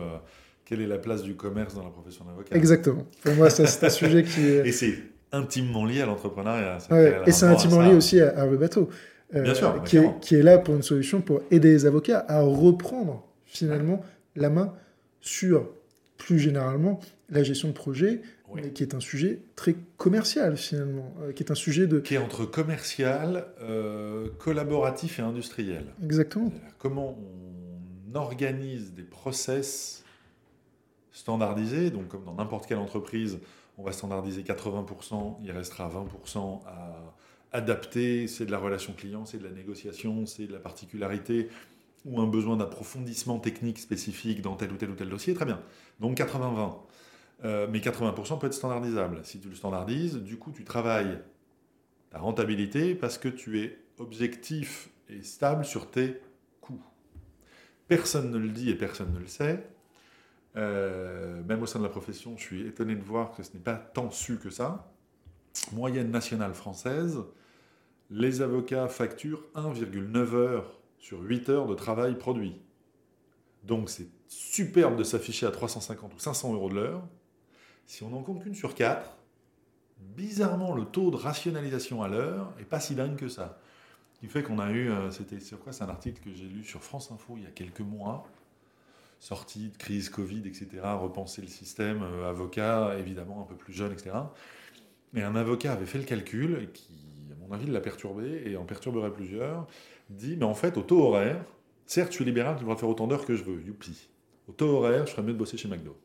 [0.67, 3.06] quelle est la place du commerce dans la profession d'avocat Exactement.
[3.23, 4.67] Pour moi, c'est un sujet qui est...
[4.67, 4.95] Et c'est
[5.32, 6.80] intimement lié à l'entrepreneuriat.
[7.25, 8.89] et c'est intimement lié aussi à, à Bateau.
[9.36, 12.25] Euh, bien sûr, qui, est, qui, est, là pour une solution pour aider les avocats
[12.27, 14.01] à reprendre finalement
[14.36, 14.73] la main
[15.21, 15.69] sur,
[16.17, 16.99] plus généralement,
[17.30, 18.21] la gestion de projet,
[18.73, 21.99] qui est un sujet très commercial finalement, euh, qui est un sujet de...
[21.99, 25.86] Qui est entre commercial, euh, collaboratif et industriel.
[26.03, 26.51] Exactement.
[26.77, 30.03] Comment on organise des process
[31.17, 31.89] standardisé.
[31.91, 33.39] Donc, comme dans n'importe quelle entreprise,
[33.77, 37.13] on va standardiser 80%, il restera 20% à,
[37.51, 41.49] adapté, c'est de la relation client, c'est de la négociation, c'est de la particularité
[42.06, 45.62] ou un besoin d'approfondissement technique spécifique dans tel ou tel ou tel dossier, très bien.
[45.99, 46.75] Donc 80-20.
[47.43, 49.21] Euh, mais 80% peut être standardisable.
[49.23, 51.19] Si tu le standardises, du coup, tu travailles
[52.10, 56.19] ta rentabilité parce que tu es objectif et stable sur tes
[56.62, 56.82] coûts.
[57.88, 59.67] Personne ne le dit et personne ne le sait.
[60.57, 63.63] Euh, même au sein de la profession, je suis étonné de voir que ce n'est
[63.63, 64.91] pas tant su que ça.
[65.71, 67.19] Moyenne nationale française,
[68.09, 72.59] les avocats facturent 1,9 heures sur 8 heures de travail produit.
[73.63, 77.03] Donc c'est superbe de s'afficher à 350 ou 500 euros de l'heure.
[77.85, 79.15] Si on n'en compte qu'une sur 4,
[79.99, 83.59] bizarrement le taux de rationalisation à l'heure est pas si dingue que ça.
[84.21, 86.63] Ce fait qu'on a eu, euh, c'était sur quoi C'est un article que j'ai lu
[86.63, 88.27] sur France Info il y a quelques mois,
[89.19, 90.67] sortie de crise Covid, etc.,
[90.99, 94.12] repenser le système, euh, avocat, évidemment un peu plus jeune, etc.
[95.15, 96.93] Et un avocat avait fait le calcul, qui,
[97.32, 99.67] à mon avis, l'a perturbé, et en perturberait plusieurs,
[100.10, 101.43] dit, mais en fait, au taux horaire,
[101.86, 104.10] certes, je suis libéral, je devrais faire autant d'heures que je veux, youpi.
[104.47, 105.97] Au taux horaire, je ferais mieux de bosser chez McDo.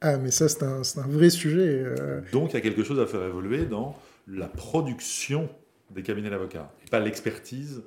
[0.00, 1.82] Ah, mais ça, c'est un, un, vrai sujet.
[1.82, 2.20] Euh.
[2.32, 3.96] Donc, il y a quelque chose à faire évoluer dans
[4.28, 5.48] la production
[5.90, 7.82] des cabinets d'avocats, et pas l'expertise,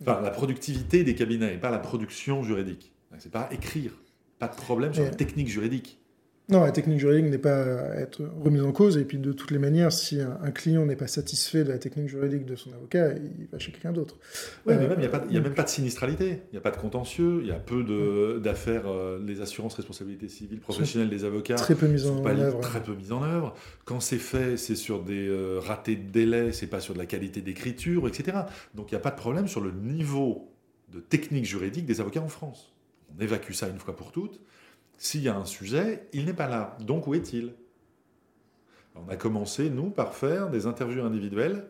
[0.00, 2.92] enfin, la productivité des cabinets, et pas la production juridique.
[3.18, 3.92] C'est pas écrire,
[4.38, 5.98] pas de problème sur la technique juridique.
[6.48, 8.96] Non, la technique juridique n'est pas à être remise en cause.
[8.98, 12.08] Et puis, de toutes les manières, si un, client n'est pas satisfait de la technique
[12.08, 14.16] juridique de son avocat, il va chez quelqu'un d'autre.
[14.64, 16.42] Oui, mais même, il n'y a, même pas de sinistralité.
[16.50, 17.40] Il n'y a pas de contentieux.
[17.42, 21.56] Il y a peu d'affaires, euh, les assurances responsabilité civile professionnelle des avocats.
[21.56, 22.60] Très peu mises en, œuvre.
[22.60, 23.54] Très peu mises en œuvre.
[23.84, 27.06] Quand c'est fait, c'est sur des euh, ratés de délai, c'est pas sur de la
[27.06, 28.38] qualité d'écriture, etc.
[28.74, 30.52] Donc, il n'y a pas de problème sur le niveau
[30.92, 32.72] de technique juridique des avocats en France.
[33.16, 34.40] On évacue ça une fois pour toutes.
[34.98, 36.76] S'il y a un sujet, il n'est pas là.
[36.80, 37.54] Donc où est-il?
[38.94, 41.68] On a commencé, nous, par faire des interviews individuelles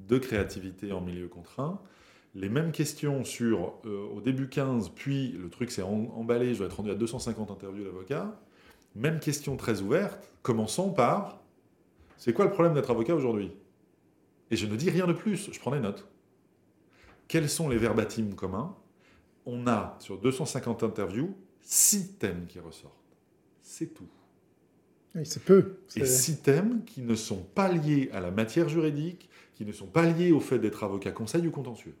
[0.00, 1.80] de créativité en milieu contraint.
[2.34, 6.66] Les mêmes questions sur, euh, au début 15, puis le truc s'est emballé, je dois
[6.66, 8.36] être rendu à 250 interviews d'avocats.
[8.96, 11.40] Même question très ouverte, commençons par,
[12.16, 13.52] c'est quoi le problème d'être avocat aujourd'hui?
[14.50, 16.08] Et je ne dis rien de plus, je prends des notes.
[17.28, 18.74] Quels sont les verbatims communs?
[19.46, 22.94] On a, sur 250 interviews, six thèmes qui ressortent.
[23.62, 24.08] C'est tout.
[25.14, 25.78] Oui, c'est peu.
[25.96, 29.86] Et six thèmes qui ne sont pas liés à la matière juridique, qui ne sont
[29.86, 31.94] pas liés au fait d'être avocat conseil ou contentieux.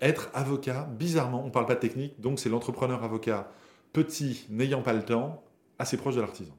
[0.00, 3.50] Être avocat, bizarrement, on ne parle pas de technique, donc c'est l'entrepreneur avocat
[3.92, 5.42] petit, n'ayant pas le temps,
[5.78, 6.56] assez proche de l'artisan.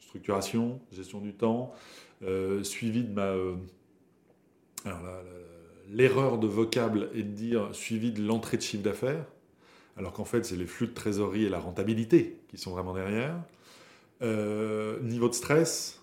[0.00, 1.72] Structuration, gestion du temps,
[2.22, 3.26] euh, suivi de ma...
[3.26, 3.56] Euh,
[5.88, 9.26] l'erreur de vocable est de dire suivi de l'entrée de chiffre d'affaires
[9.96, 13.34] alors qu'en fait, c'est les flux de trésorerie et la rentabilité qui sont vraiment derrière.
[14.22, 16.00] Euh, niveau de stress,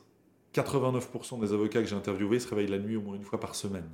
[0.54, 3.56] 89% des avocats que j'ai interviewés se réveillent la nuit au moins une fois par
[3.56, 3.90] semaine.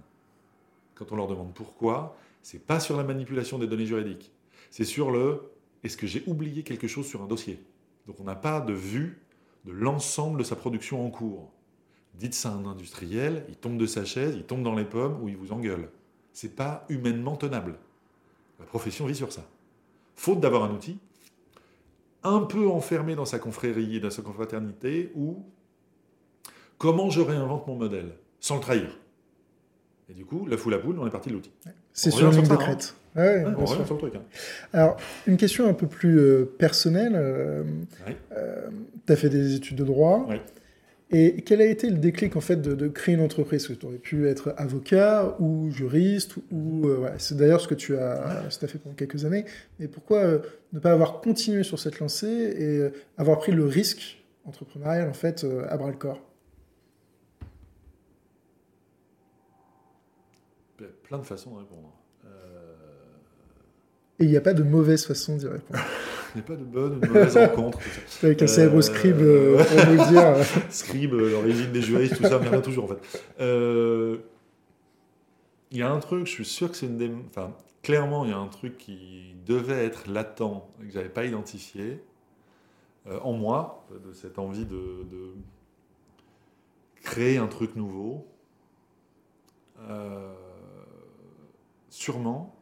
[0.96, 4.32] Quand on leur demande pourquoi, c'est pas sur la manipulation des données juridiques,
[4.72, 5.52] c'est sur le
[5.84, 7.64] est-ce que j'ai oublié quelque chose sur un dossier?
[8.08, 9.22] Donc on n'a pas de vue
[9.66, 11.52] de l'ensemble de sa production en cours.
[12.16, 15.22] Dites ça à un industriel, il tombe de sa chaise, il tombe dans les pommes
[15.22, 15.90] ou il vous engueule.
[16.34, 17.78] C'est pas humainement tenable.
[18.60, 19.48] La profession vit sur ça
[20.20, 21.00] faute d'avoir un outil,
[22.24, 25.46] un peu enfermé dans sa confrérie et dans sa confraternité, ou
[26.78, 29.00] comment je réinvente mon modèle sans le trahir?
[30.10, 31.52] Et du coup, la foule à poule, on est parti de l'outil.
[31.94, 32.96] C'est sur une ligne de crête.
[33.16, 34.16] on revient sur le truc.
[34.16, 34.24] Hein.
[34.74, 37.14] Alors, une question un peu plus euh, personnelle.
[37.16, 37.64] Euh,
[38.36, 38.68] euh,
[39.06, 40.28] tu as fait des études de droit.
[41.12, 43.68] Et quel a été le déclic en fait de, créer une entreprise?
[43.80, 48.48] Tu aurais pu être avocat ou juriste ou euh, c'est d'ailleurs ce que tu as,
[48.52, 49.46] fait pendant quelques années.
[49.80, 50.40] Mais pourquoi euh,
[50.72, 55.14] ne pas avoir continué sur cette lancée et euh, avoir pris le risque entrepreneurial en
[55.14, 56.22] fait à bras le corps?
[61.04, 61.99] Plein de façons de répondre.
[64.20, 65.80] Et il n'y a pas de mauvaise façon d'y répondre.
[66.36, 67.80] Il n'y a pas de bonne ou de mauvaise rencontre.
[68.24, 70.36] Avec un célèbre scribe euh, pour nous dire.
[70.70, 73.26] scribe, euh, l'origine des juristes, tout ça, mais rien toujours en fait.
[73.40, 74.18] Euh,
[75.72, 77.12] il y a un truc, je suis sûr que c'est une des.
[77.30, 80.42] Enfin, clairement, il y a un truc qui devait être latent
[80.82, 82.02] et que je n'avais pas identifié
[83.24, 84.76] en moi, de cette envie de,
[85.10, 85.34] de
[87.02, 88.28] créer un truc nouveau.
[91.90, 92.59] sûrement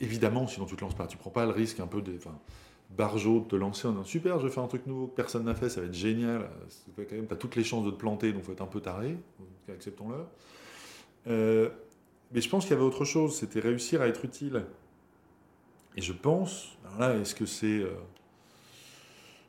[0.00, 1.06] évidemment, sinon tu te lances pas.
[1.06, 2.16] Tu prends pas le risque un peu des.
[2.16, 2.38] Enfin,
[2.90, 5.44] barjot de te lancer en disant super, je vais faire un truc nouveau que personne
[5.44, 6.48] n'a fait, ça va être génial.
[6.96, 9.16] Tu as toutes les chances de te planter, donc faut être un peu taré,
[9.68, 10.24] acceptons-le.
[11.26, 11.68] Euh,
[12.32, 14.64] mais je pense qu'il y avait autre chose, c'était réussir à être utile.
[15.96, 17.84] Et je pense, là, est-ce que c'est.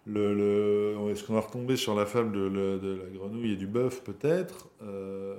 [0.07, 4.69] Euh, Est-ce qu'on va retomber sur la fable de, la grenouille et du bœuf, peut-être
[4.81, 5.35] euh,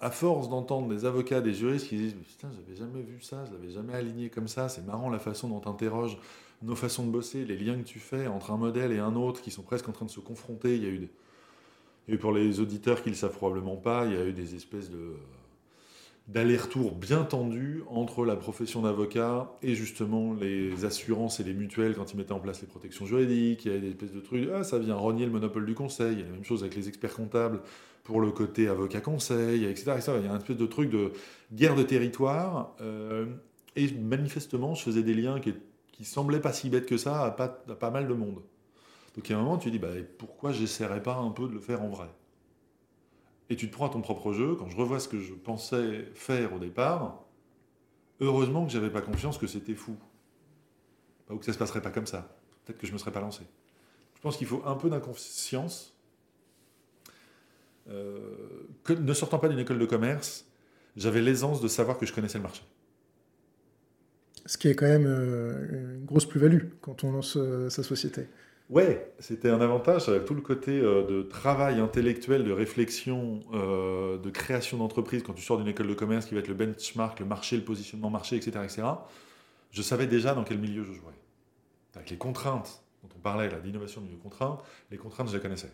[0.00, 3.52] À force d'entendre des avocats, des juristes qui disent Putain, j'avais jamais vu ça, je
[3.52, 6.18] l'avais jamais aligné comme ça, c'est marrant la façon dont tu interroges
[6.62, 9.40] nos façons de bosser, les liens que tu fais entre un modèle et un autre
[9.40, 10.76] qui sont presque en train de se confronter.
[10.76, 11.08] Il y a eu,
[12.08, 14.54] et pour les auditeurs qui ne le savent probablement pas, il y a eu des
[14.54, 15.14] espèces de
[16.28, 22.12] d'aller-retour bien tendu entre la profession d'avocat et justement les assurances et les mutuelles quand
[22.12, 23.64] ils mettaient en place les protections juridiques.
[23.64, 26.12] Il y a des espèces de trucs, ah, ça vient rogner le monopole du conseil.
[26.12, 27.62] Il y a la même chose avec les experts comptables
[28.08, 31.12] pour le côté avocat-conseil, etc., Il y a un espèce de truc de
[31.52, 32.74] guerre de territoire.
[32.80, 33.26] Euh,
[33.76, 35.52] et manifestement, je faisais des liens qui,
[35.92, 38.40] qui semblaient pas si bêtes que ça à pas, mal de monde.
[39.14, 41.60] Donc a un moment, tu te dis, bah, pourquoi j'essaierais pas un peu de le
[41.60, 42.08] faire en vrai?
[43.50, 46.08] Et tu te prends à ton propre jeu, quand je revois ce que je pensais
[46.14, 47.26] faire au départ,
[48.20, 49.98] heureusement que j'avais pas confiance que c'était fou.
[51.28, 52.34] Ou que ça se passerait pas comme ça.
[52.64, 53.42] Peut-être que je me serais pas lancé.
[54.14, 55.94] Je pense qu'il faut un peu d'inconscience.
[57.90, 60.46] Euh, ne sortant pas d'une école de commerce,
[60.96, 62.62] j'avais l'aisance de savoir que je connaissais le marché.
[64.46, 68.26] Ce qui est quand même euh, une grosse plus-value quand on lance euh, sa société.
[68.70, 74.18] Ouais, c'était un avantage avec tout le côté euh, de travail intellectuel, de réflexion, euh,
[74.18, 77.18] de création d'entreprise quand tu sors d'une école de commerce qui va être le benchmark,
[77.20, 78.82] le marché, le positionnement marché, etc., etc.
[79.70, 81.14] Je savais déjà dans quel milieu je jouais.
[81.94, 84.58] Avec les contraintes dont on parlait, l'innovation du contraint,
[84.90, 85.72] les contraintes, je les connaissais.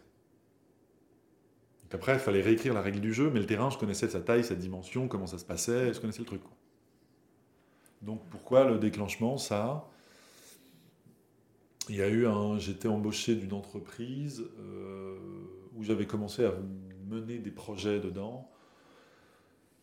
[1.94, 4.42] Après, il fallait réécrire la règle du jeu, mais le terrain, je connaissais sa taille,
[4.42, 6.42] sa dimension, comment ça se passait, je connaissais le truc.
[8.02, 9.88] Donc pourquoi le déclenchement Ça,
[11.88, 15.16] il y a eu un, j'étais embauché d'une entreprise euh,
[15.76, 16.52] où j'avais commencé à
[17.08, 18.50] mener des projets dedans.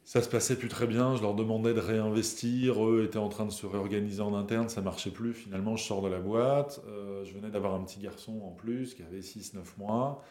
[0.04, 3.46] Ça se passait plus très bien, je leur demandais de réinvestir, eux étaient en train
[3.46, 7.24] de se réorganiser en interne, ça marchait plus, finalement je sors de la boîte, euh,
[7.24, 10.22] je venais d'avoir un petit garçon en plus qui avait 6-9 mois,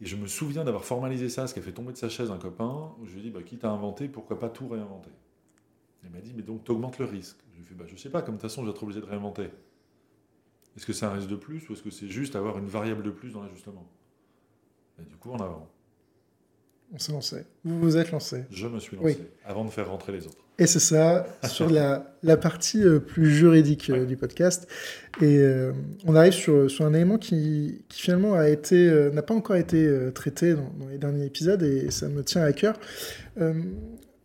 [0.00, 2.30] et je me souviens d'avoir formalisé ça, ce qui a fait tomber de sa chaise
[2.30, 5.10] un copain, où je lui ai dit, bah, quitte à inventer, pourquoi pas tout réinventer?
[6.04, 7.38] Il m'a dit, mais donc tu augmentes le risque.
[7.52, 8.82] Je lui ai fait, bah, je sais pas, comme de toute façon je vais être
[8.82, 9.50] obligé de réinventer.
[10.76, 13.02] Est-ce que c'est un risque de plus ou est-ce que c'est juste avoir une variable
[13.02, 13.86] de plus dans l'ajustement?
[15.00, 15.68] Et du coup, en avant.
[16.92, 17.44] On s'est lancé.
[17.64, 18.44] Vous vous êtes lancé.
[18.50, 20.45] Je me suis lancé avant de faire rentrer les autres.
[20.58, 24.66] Et c'est ça, sur la, partie euh, plus juridique euh, du podcast.
[25.20, 25.72] Et euh,
[26.06, 29.88] on arrive sur, sur un élément qui, qui finalement a été, n'a pas encore été
[30.14, 32.78] traité dans, les derniers épisodes et ça me tient à cœur.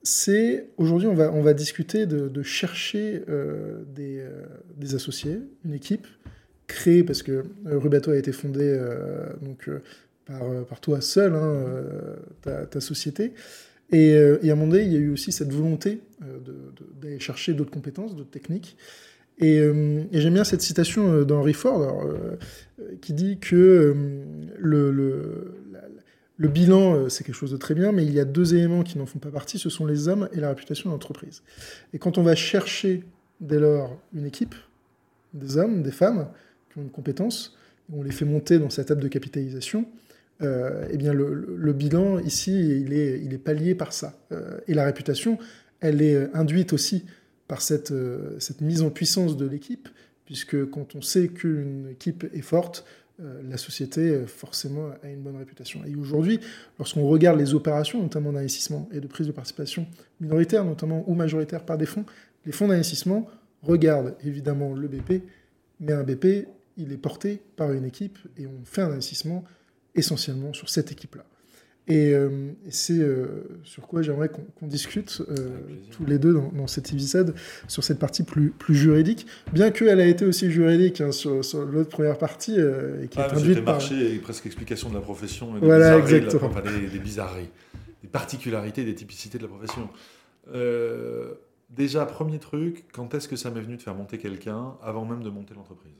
[0.03, 3.23] c'est aujourd'hui, on va, on va discuter de, chercher
[3.95, 4.25] des,
[4.77, 6.07] des associés, une équipe
[6.71, 9.69] créé, parce que Rubato a été fondé euh, donc,
[10.25, 11.65] par, par, toi seul, hein,
[12.41, 13.33] ta, société.
[13.91, 16.01] Et, à un moment donné, il y a eu aussi cette volonté
[17.01, 18.77] d'aller chercher d'autres compétences, d'autres techniques.
[19.39, 19.60] Et,
[20.13, 22.06] j'aime bien cette citation d'Henry Ford
[23.01, 23.95] qui dit que
[24.58, 25.56] le, le,
[26.38, 28.97] le bilan, c'est quelque chose de très bien, mais il y a deux éléments qui
[28.97, 31.43] n'en font pas partie, ce sont les hommes et la réputation de l'entreprise.
[31.93, 33.04] Et quand on va chercher
[33.41, 34.56] dès lors une équipe,
[35.34, 36.27] des hommes, des femmes,
[36.71, 37.58] qui ont une compétence,
[37.93, 39.86] on les fait monter dans cette table de capitalisation,
[40.41, 44.13] euh, eh bien le, bilan ici, il est, il est pallié par ça.
[44.32, 45.38] Euh, et la réputation,
[45.80, 47.06] elle est induite aussi
[47.47, 49.89] par cette, euh, cette mise en puissance de l'équipe,
[50.25, 52.86] puisque quand on sait qu'une équipe est forte,
[53.47, 55.82] la société forcément a une bonne réputation.
[55.86, 56.39] Et aujourd'hui,
[56.80, 59.86] lorsqu'on regarde les opérations, notamment d'investissement et de prise de participation
[60.19, 62.04] minoritaire, notamment ou majoritaire par des fonds,
[62.47, 63.27] les fonds d'investissement
[63.62, 65.21] regardent évidemment le BP,
[65.82, 69.43] mais un BP il est porté par une équipe et on fait un investissement
[69.95, 71.23] essentiellement sur cette équipe-là.
[71.88, 75.49] Et, euh, c'est euh, sur quoi j'aimerais qu'on discute euh,
[75.91, 77.34] tous les deux dans, cet épisode,
[77.67, 81.89] sur cette partie plus, plus juridique, bien qu'elle a été aussi juridique hein, sur, l'autre
[81.89, 83.75] première partie, et qui ah, est induite par...
[83.75, 86.49] marché et presque explication de la profession, et des voilà, exactement.
[86.62, 87.49] des, des, bizarreries,
[88.04, 89.89] des particularités, des typicités de la profession.
[91.71, 95.23] déjà, premier truc, quand est-ce que ça m'est venu de faire monter quelqu'un avant même
[95.23, 95.91] de monter l'entreprise?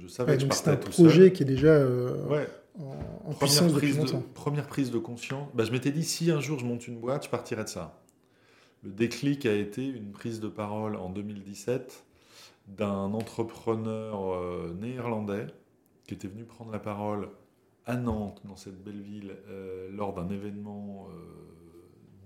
[0.00, 2.14] Je savais que c'est un projet qui est déjà euh,
[2.78, 5.48] en, première prise de, Première prise de conscience.
[5.54, 8.02] Bah, je m'étais dit, si un jour je monte une boîte, je partirais de ça.
[8.84, 12.04] Le déclic a été une prise de parole en 2017
[12.68, 15.46] d'un entrepreneur euh, néerlandais
[16.04, 17.30] qui était venu prendre la parole
[17.86, 21.08] à Nantes, dans cette belle ville, euh, lors d'un événement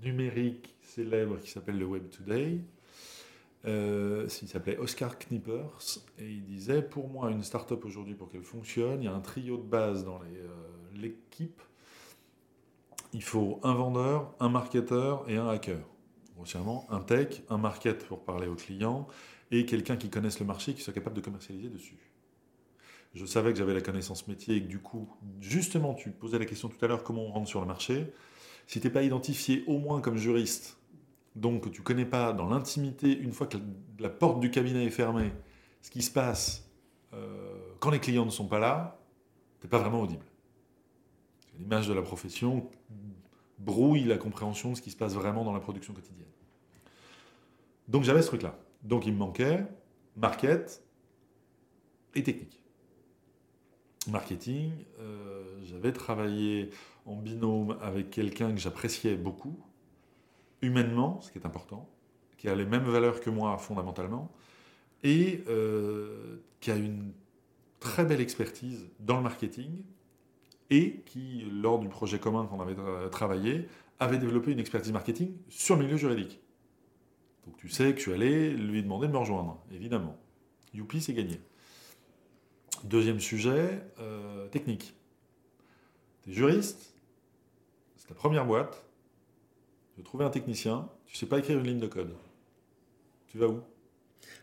[0.03, 2.61] numérique célèbre qui s'appelle le Web Today.
[3.65, 8.43] Euh, il s'appelait Oscar Knippers, et il disait, pour moi, une start-up aujourd'hui, pour qu'elle
[8.43, 10.49] fonctionne, il y a un trio de base dans euh,
[10.95, 11.63] l'équipe.
[13.13, 15.79] il faut un vendeur, un marketeur et un hacker.
[16.35, 19.07] Grossièrement, un tech, un market pour parler aux clients,
[19.53, 21.99] et quelqu'un qui connaisse le marché, qui soit capable de commercialiser dessus.
[23.15, 25.09] je savais que j'avais la connaissance métier et que du coup,
[25.41, 28.13] justement, tu posais la question tout à l'heure, comment on rentre sur le marché
[28.67, 30.79] Si tu n'es pas identifié au moins comme juriste,
[31.35, 33.57] donc tu connais pas dans l'intimité, une fois que
[33.99, 35.33] la porte du cabinet est fermée,
[35.81, 36.71] ce qui se passe
[37.15, 38.99] euh, quand les clients ne sont pas là,
[39.61, 40.25] tu n'es pas vraiment audible.
[41.59, 42.71] L'image de la profession
[43.59, 46.27] brouille la compréhension de ce qui se passe vraiment dans la production quotidienne.
[47.89, 48.59] Donc j'avais ce truc-là.
[48.83, 49.65] Donc il me manquait
[50.17, 50.83] market
[52.15, 52.63] et technique.
[54.09, 56.71] Marketing, euh, j'avais travaillé
[57.07, 59.59] en binôme avec quelqu'un que j'appréciais beaucoup,
[60.63, 61.89] humainement, ce qui est important,
[62.39, 64.33] qui a les mêmes valeurs que moi fondamentalement,
[65.03, 67.13] et euh, qui a une
[67.81, 69.83] très belle expertise dans le marketing,
[70.71, 72.77] et qui, lors du projet commun qu'on avait
[73.11, 73.69] travaillé,
[74.01, 76.41] avait développé une expertise marketing sur le milieu juridique.
[77.47, 80.17] Donc tu sais que je suis allé lui demander de me rejoindre, évidemment.
[80.75, 81.41] Youpi, c'est gagné.
[82.85, 84.95] Deuxième sujet, euh, technique.
[86.23, 86.95] Tu es juriste,
[87.97, 88.85] c'est ta première boîte,
[90.03, 92.11] trouver un technicien, tu sais pas écrire une ligne de code.
[93.29, 93.61] Tu vas où?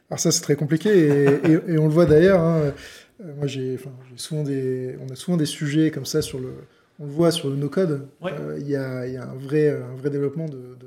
[0.10, 2.42] Alors ça c'est très compliqué et, on le voit d'ailleurs.
[2.42, 2.74] Hein.
[3.22, 3.78] Euh, moi j'ai,
[4.16, 6.54] souvent des, on a souvent des sujets comme ça sur le,
[7.00, 8.08] on le voit sur le no-code.
[8.24, 10.78] Euh, il y, a, y, a, un vrai, un vrai développement de,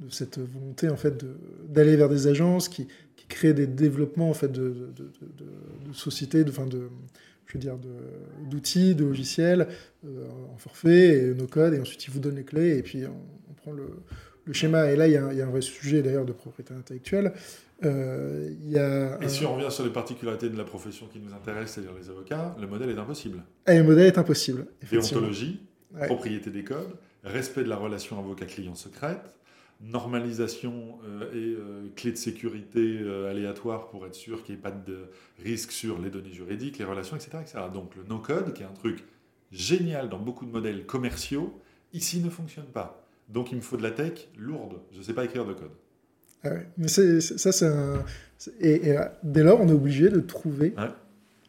[0.00, 1.24] de, cette volonté en fait
[1.68, 6.50] d'aller vers des agences qui, qui, créent des développements en fait de, de sociétés, de,
[6.50, 6.90] enfin de,
[7.46, 7.78] je veux dire,
[8.50, 9.68] d'outils, de, logiciels
[10.04, 13.45] euh, en forfait et no-code et ensuite ils vous donnent les clés et puis on,
[13.72, 13.88] le,
[14.44, 14.90] le, schéma.
[14.90, 17.32] Et là il y, a, il y a un vrai sujet d'ailleurs de propriété intellectuelle.
[17.84, 21.34] Euh, y a et si on revient sur les particularités de la profession qui nous
[21.34, 23.42] intéresse, c'est-à-dire les avocats, le modèle est impossible.
[23.66, 24.66] Et le modèle est impossible.
[24.90, 25.60] Déontologie,
[26.06, 29.36] propriété des codes, respect de la relation avocat-client secrète,
[29.80, 34.62] normalisation euh, et euh, clé de sécurité euh, aléatoire pour être sûr qu'il n'y ait
[34.62, 35.10] pas de
[35.42, 37.58] risque sur les données juridiques, les relations, etc., etc.
[37.72, 39.04] Donc le no-code, qui est un truc
[39.52, 41.60] génial dans beaucoup de modèles commerciaux,
[41.92, 43.05] ici ne fonctionne pas.
[43.28, 44.80] Donc il me faut de la tech lourde.
[44.92, 45.72] Je ne sais pas écrire de code.
[46.44, 48.04] Ah mais ça, c'est un.
[48.60, 50.74] Et, dès lors, on est obligé de trouver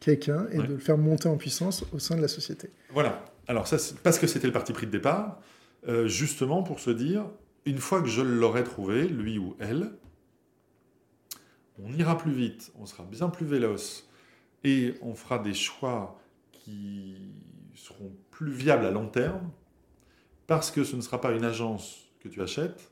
[0.00, 2.70] quelqu'un et de le faire monter en puissance au sein de la société.
[2.90, 3.24] Voilà.
[3.46, 5.40] Alors, ça, parce que c'était le parti pris de départ,
[5.86, 7.26] euh, justement pour se dire
[7.64, 9.90] une fois que je l'aurai trouvé, lui ou elle,
[11.82, 14.08] on ira plus vite, on sera bien plus véloce
[14.64, 17.16] et on fera des choix qui
[17.74, 19.50] seront plus viables à long terme
[20.48, 22.90] parce que ce ne sera pas une agence que tu achètes,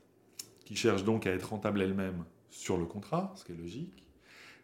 [0.63, 4.05] qui cherche donc à être rentable elle-même sur le contrat, ce qui est logique,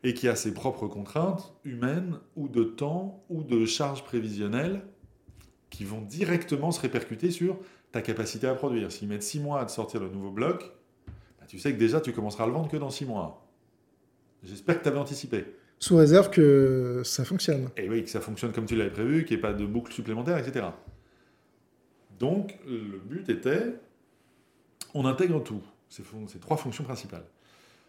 [0.04, 4.84] et qui a ses propres contraintes humaines ou de temps ou de charges prévisionnelles
[5.70, 7.58] qui vont directement se répercuter sur
[7.92, 8.92] ta capacité à produire.
[8.92, 10.72] S'ils mettent six mois à te sortir le nouveau bloc,
[11.40, 13.50] bah, tu sais que déjà tu commenceras à le vendre que dans six mois.
[14.44, 15.46] J'espère que tu avais anticipé.
[15.80, 17.70] Sous réserve que ça fonctionne.
[17.76, 19.92] Et oui, que ça fonctionne comme tu l'avais prévu, qu'il n'y ait pas de boucle
[19.92, 20.68] supplémentaire, etc.
[22.20, 23.76] Donc le but était,
[24.94, 25.62] on intègre tout
[25.94, 27.26] ces, trois fonctions principales.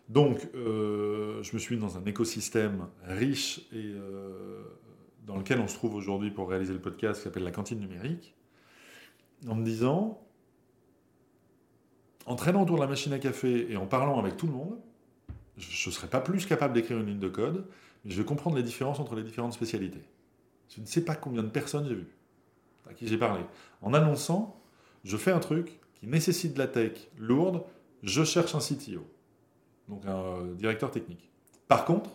[0.09, 4.63] Donc, euh, je me suis mis dans un écosystème riche et euh,
[5.27, 8.35] dans lequel on se trouve aujourd'hui pour réaliser le podcast qui s'appelle la cantine numérique,
[9.49, 10.23] en me disant,
[12.27, 14.79] en traînant autour de la machine à café et en parlant avec tout le monde,
[15.57, 17.67] je ne serais pas plus capable d'écrire une ligne de code,
[18.05, 20.03] mais je vais comprendre les différences entre les différentes spécialités.
[20.69, 22.15] Je ne sais pas combien de personnes j'ai vues,
[22.89, 23.43] à qui j'ai parlé.
[23.83, 24.61] En annonçant,
[25.05, 27.65] je fais un truc qui nécessite de la tech lourde,
[28.03, 29.07] je cherche un CTO,
[29.89, 31.31] donc un euh, directeur technique.
[31.69, 32.11] Par contre,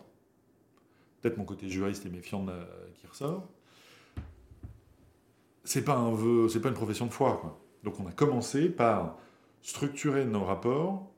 [1.21, 2.45] peut-être mon côté juriste et méfiant
[2.95, 3.47] qui ressort,
[5.63, 7.61] c'est pas un vœu, c'est pas une profession de foi.
[7.83, 9.17] Donc on a commencé par
[9.61, 11.11] structurer nos rapports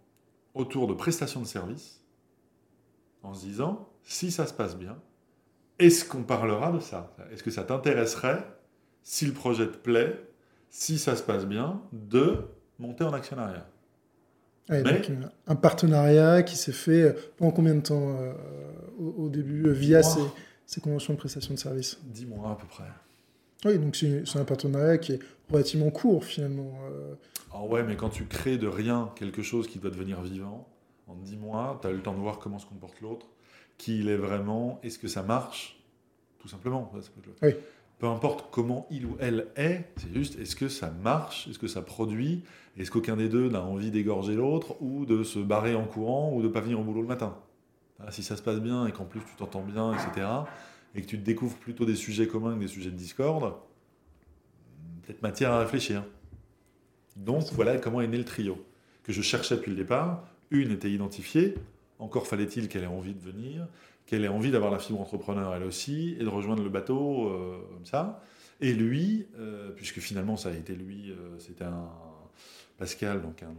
[0.53, 2.03] autour de prestations de services,
[3.23, 4.97] en se disant si ça se passe bien,
[5.79, 7.15] est-ce qu'on parlera de ça?
[7.31, 8.45] Est-ce que ça t'intéresserait,
[9.03, 10.19] si le projet te plaît,
[10.69, 12.37] si ça se passe bien, de
[12.79, 13.67] monter en actionnariat
[14.79, 15.15] donc, euh,
[15.47, 18.33] un partenariat qui s'est fait euh, pendant combien de temps euh,
[18.99, 20.21] au, début via ces,
[20.65, 22.83] ces, conventions de prestation de services Dix mois à peu près.
[23.65, 26.79] Oui, donc c'est un partenariat qui est relativement court finalement.
[27.53, 30.67] Ah ouais, mais quand tu crées de rien quelque chose qui doit devenir vivant,
[31.07, 33.27] en dix mois, tu as le temps de voir comment se comporte l'autre,
[33.77, 35.79] qui il est vraiment, est-ce que ça marche?
[36.39, 36.91] Tout simplement.
[37.43, 37.55] Oui
[38.01, 41.67] peu importe comment il ou elle est, c'est juste est-ce que ça marche, est-ce que
[41.67, 42.41] ça produit,
[42.75, 46.41] est-ce qu'aucun des deux n'a envie d'égorger l'autre ou de se barrer en courant ou
[46.41, 47.37] de pas venir au boulot le matin?
[48.09, 50.27] Si ça se passe bien et qu'en plus tu t'entends bien, etc.,
[50.95, 53.53] et que tu te découvres plutôt des sujets communs que des sujets de discorde,
[55.03, 56.03] peut-être matière à réfléchir.
[57.15, 58.65] Donc voilà comment est né le trio,
[59.03, 60.27] que je cherchais depuis le départ.
[60.49, 61.53] Une était identifiée,
[61.99, 63.67] encore fallait-il qu'elle ait envie de venir,
[64.11, 67.61] qu'elle ait envie d'avoir la fibre entrepreneur elle aussi, et de rejoindre le bateau euh,
[67.71, 68.21] comme ça.
[68.59, 71.89] Et lui, euh, puisque finalement ça a été lui, euh, c'était un
[72.77, 73.53] Pascal, donc un,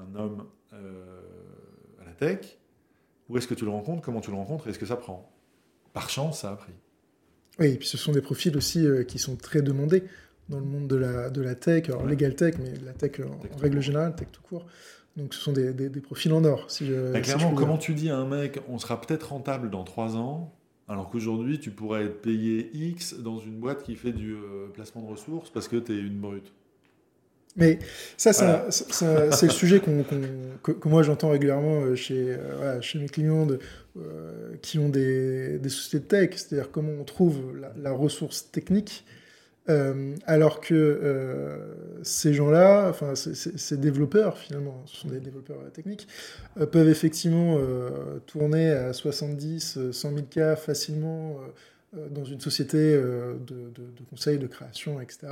[0.00, 2.56] un homme à la tech,
[3.28, 5.30] où est-ce que tu le rencontres, comment tu le rencontres, et est-ce que ça prend?
[5.92, 6.72] Par chance, ça a pris.
[7.58, 10.04] Oui, et puis ce sont des profils aussi qui sont très demandés
[10.48, 13.58] dans le monde de la, de la tech, alors legal tech, mais la tech, en,
[13.58, 14.64] règle générale, tech tout court.
[15.16, 16.70] Donc ce sont des, des, profils en or.
[16.70, 19.84] Si je, bah, clairement, comment tu dis à un mec, on sera peut-être rentable dans
[19.84, 20.54] trois ans,
[20.88, 25.02] alors qu'aujourd'hui, tu pourrais être payé X dans une boîte qui fait du euh, placement
[25.02, 26.52] de ressources parce que tu es une brute.
[27.56, 27.80] Mais
[28.16, 33.58] ça, c'est le sujet que, moi j'entends régulièrement euh, chez, euh, chez mes clients de,
[34.62, 39.04] qui ont des, des, sociétés de tech, c'est-à-dire comment on trouve la, la ressource technique
[39.70, 41.56] euh, alors que euh,
[42.02, 46.08] ces gens-là, enfin ces développeurs finalement, ce sont des développeurs techniques,
[46.58, 47.58] euh, peuvent effectivement
[48.26, 51.38] tourner à 70, 100 000 cas facilement
[52.10, 55.28] dans une société de, de, conseil, de création, etc.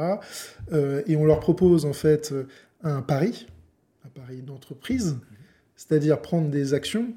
[1.06, 2.34] et on leur propose en fait
[2.82, 3.46] un pari,
[4.04, 5.16] un pari d'entreprise,
[5.76, 7.12] c'est-à-dire prendre des actions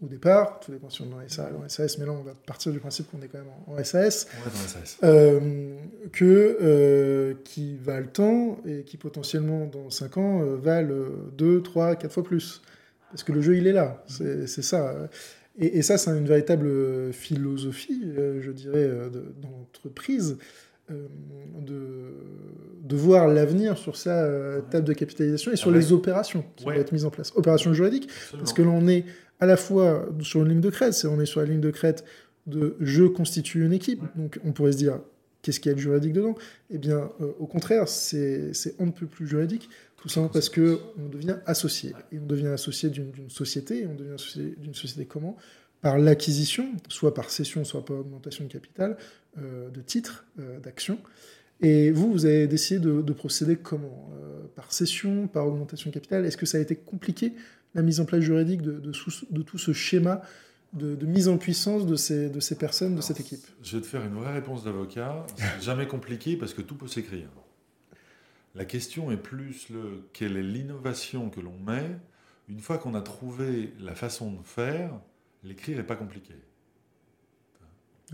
[0.00, 2.78] au départ, tout dépend si on est dans SAS, mais là on va partir du
[2.78, 4.28] principe qu'on est quand même en, SAS,
[5.02, 5.76] euh,
[6.12, 10.94] que, euh, qui valent tant et qui potentiellement dans 5 ans euh, valent
[11.36, 12.62] 2, 3, 4 fois plus.
[13.10, 15.08] Parce que le jeu il est là, c'est ça.
[15.58, 18.88] Et, ça c'est une véritable philosophie, je dirais,
[19.40, 20.32] d'entreprise.
[20.32, 20.38] De,
[20.88, 26.92] de, voir l'avenir sur sa table de capitalisation et sur les opérations qui vont être
[26.92, 27.32] mises en place.
[27.36, 29.04] Opérations juridiques, parce que là on est
[29.40, 32.04] à la fois sur une ligne de crête, on est sur la ligne de crête
[32.46, 35.00] de je constitue une équipe, donc on pourrait se dire
[35.42, 36.34] qu'est-ce qu'il y a de juridique dedans?
[36.70, 41.08] Eh bien, euh, au contraire, c'est un peu plus juridique, tout simplement parce que on
[41.08, 41.92] devient associé.
[42.12, 45.36] Et on devient associé d'une société, et on devient associé d'une société comment?
[45.80, 48.94] Par l'acquisition, soit par cession, soit par augmentation de capital, euh,
[49.38, 50.98] de titres, euh, d'actions.
[51.60, 54.10] Et vous, vous avez décidé de, de procéder comment
[54.54, 57.32] Par cession, par augmentation de capital Est-ce que ça a été compliqué
[57.74, 60.22] la mise en place juridique de, de, tout ce schéma
[60.72, 63.44] de, mise en puissance de ces, de ces personnes, de cette équipe?
[63.62, 65.26] Je vais te faire une vraie réponse d'avocat.
[65.36, 67.28] C'est jamais compliqué parce que tout peut s'écrire.
[68.54, 71.96] La question est plus le quelle est l'innovation que l'on met.
[72.48, 74.92] Une fois qu'on a trouvé la façon de faire,
[75.44, 76.34] l'écrire n'est pas compliqué.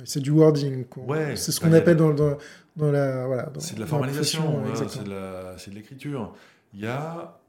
[0.05, 0.87] C'est du wording.
[0.97, 2.37] Ouais, c'est ce qu'on appelle dans, dans,
[2.77, 3.27] dans, la.
[3.27, 6.35] Voilà, c'est de la formalisation, c'est de l'écriture.
[6.73, 7.41] Il y a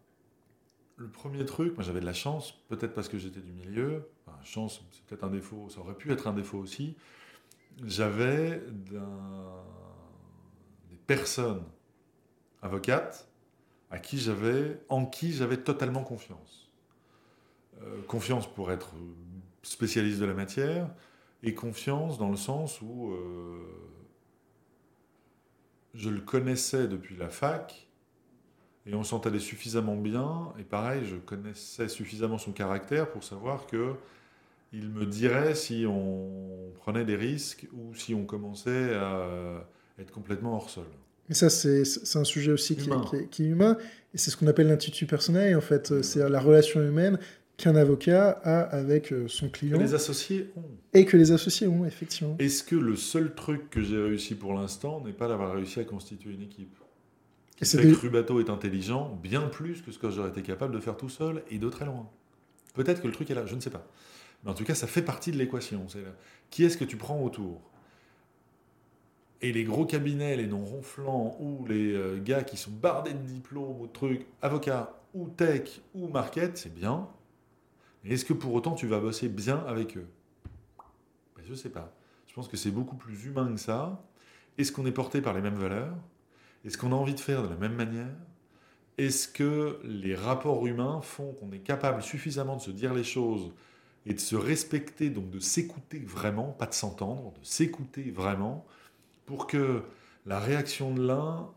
[0.97, 4.03] le premier truc, moi j'avais de la chance, peut-être parce que j'étais du milieu,
[4.45, 6.95] chance, c'est peut-être un défaut, ça aurait pu être un défaut aussi.
[7.83, 8.97] J'avais des
[11.07, 11.63] personnes
[12.61, 13.27] avocates
[13.91, 16.69] à qui j'avais, en qui j'avais totalement confiance.
[17.81, 18.93] Euh, confiance pour être
[19.63, 20.89] spécialiste de la matière
[21.45, 23.59] et confiance dans le sens où euh,
[25.93, 27.87] je le connaissais depuis la fac
[28.87, 30.51] et on s'entendait suffisamment bien.
[30.59, 33.93] Et pareil, je connaissais suffisamment son caractère pour savoir que
[34.73, 39.65] il me dirait si on prenait des risques ou si on commençait à
[39.99, 40.87] être complètement hors sol.
[41.29, 41.83] Et ça, c'est
[42.15, 43.77] un sujet aussi qui, Est, humain.
[44.13, 46.01] Et c'est ce qu'on appelle l'intuitu personnel, en fait.
[46.01, 47.19] C'est la relation humaine
[47.57, 49.77] qu'un avocat a avec euh, son client.
[49.77, 50.63] Que les associés ont.
[50.93, 52.35] Et que les associés ont, effectivement.
[52.39, 55.83] Est-ce que le seul truc que j'ai réussi pour l'instant n'est pas d'avoir réussi à
[55.83, 56.77] constituer une équipe?
[57.61, 60.97] C'est que Rubato est intelligent bien plus que ce que j'aurais été capable de faire
[60.97, 62.09] tout seul et de très loin.
[62.73, 63.87] Peut-être que le truc est là, je ne sais pas.
[64.43, 65.87] Mais en tout cas, ça fait partie de l'équation.
[66.49, 67.61] Qui est-ce que tu prends autour?
[69.41, 73.19] Et les gros cabinets, les non ronflants, ou les euh, gars qui sont bardés de
[73.19, 77.07] diplômes ou de trucs, avocats, ou tech, ou market, c'est bien.
[78.05, 80.07] Est-ce que pour autant tu vas bosser bien avec eux?
[81.35, 81.91] Ben, Je ne sais pas.
[82.27, 84.03] Je pense que c'est beaucoup plus humain que ça.
[84.57, 85.95] Est-ce qu'on est porté par les mêmes valeurs?
[86.65, 88.13] Est-ce qu'on a envie de faire de la même manière?
[88.97, 93.51] Est-ce que les rapports humains font qu'on est capable suffisamment de se dire les choses
[94.05, 98.65] et de se respecter, donc de s'écouter vraiment, pas de s'entendre, de s'écouter vraiment,
[99.25, 99.83] pour que
[100.25, 101.49] la réaction de l'un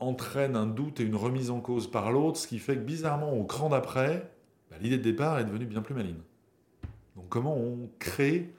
[0.00, 3.32] entraîne un doute et une remise en cause par l'autre, ce qui fait que bizarrement,
[3.32, 4.33] au cran d'après,
[4.70, 6.20] bah, l'idée de départ est devenue bien plus maligne.
[7.16, 8.50] Donc comment on crée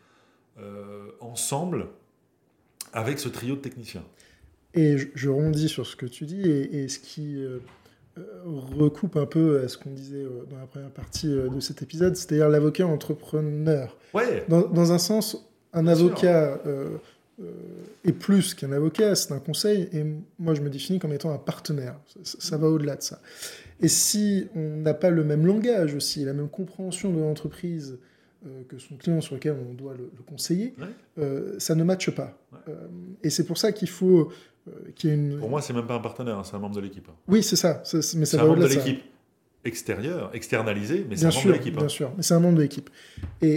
[0.58, 1.88] euh, ensemble
[2.94, 4.06] avec ce trio de techniciens?
[4.74, 7.60] Et je, je, rondis sur ce que tu dis et, ce qui euh,
[8.18, 11.82] euh, recoupe un peu à ce qu'on disait euh, dans la première partie de cet
[11.82, 13.98] épisode, c'est-à-dire l'avocat entrepreneur.
[14.14, 14.46] Ouais.
[14.50, 16.60] Dans, dans, un sens, un avocat
[18.06, 20.06] est plus qu'un avocat, c'est un conseil, et
[20.40, 21.96] moi je me définis comme étant un partenaire.
[22.24, 23.20] Ça, ça va au-delà de ça.
[23.82, 27.98] Et si on n'a pas le même langage aussi, la même compréhension de l'entreprise,
[28.46, 30.86] euh, que son client sur lequel on doit le, le conseiller, Ouais.
[31.20, 32.38] euh, ça ne matche pas.
[32.54, 32.60] Ouais.
[32.70, 32.88] Euh,
[33.24, 34.32] et c'est pour ça qu'il faut
[34.68, 35.38] euh, qu'il y ait une...
[35.40, 37.08] Pour moi, c'est même pas un partenaire, hein, c'est un membre de l'équipe.
[37.10, 37.16] hein.
[37.28, 39.02] Oui, c'est ça, ça- mais C'est ça un membre de l'équipe
[39.66, 41.76] extérieure, externalisé, mais c'est Bien un membre de l'équipe.
[41.76, 41.90] bien hein.
[41.90, 42.90] sûr, mais c'est un membre de l'équipe.
[43.42, 43.50] Et,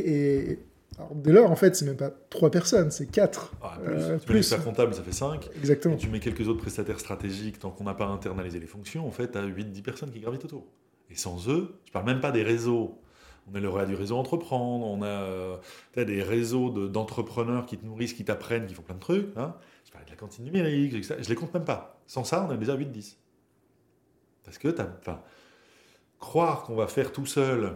[0.53, 0.59] et
[0.99, 3.53] alors, dès lors, en fait, c'est même pas trois personnes, c'est quatre.
[3.63, 4.35] Ah, plus, Euh, tu mets plus.
[4.35, 5.49] l'expert comptable, ça fait 5.
[5.57, 5.95] Exactement.
[5.95, 9.11] Et tu mets quelques autres prestataires stratégiques, tant qu'on n'a pas internalisé les fonctions, en
[9.11, 10.67] fait, tu as 8-10 personnes qui gravitent autour.
[11.11, 12.99] Et sans eux, je parle même pas des réseaux.
[13.51, 15.57] On est lauréat du réseau Entreprendre, on a euh,
[15.97, 19.29] des réseaux de- d'entrepreneurs qui te nourrissent, qui t'apprennent, qui font plein de trucs.
[19.37, 19.55] hein.
[19.87, 21.15] Je parlais de la cantine numérique, etc.
[21.21, 21.99] je les compte même pas.
[22.07, 23.17] Sans ça, on est déjà 8-10.
[24.45, 24.69] Parce que,
[25.01, 25.23] enfin,
[26.19, 27.73] croire qu'on va faire tout seul,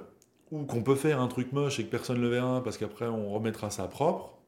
[0.52, 3.06] ou qu'on peut faire un truc moche et que personne ne le verra, parce qu'après
[3.06, 4.38] on remettra ça propre,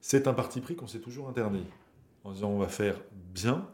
[0.00, 1.66] c'est un parti pris qu'on s'est toujours interdit.
[2.24, 3.68] En disant on va faire bien,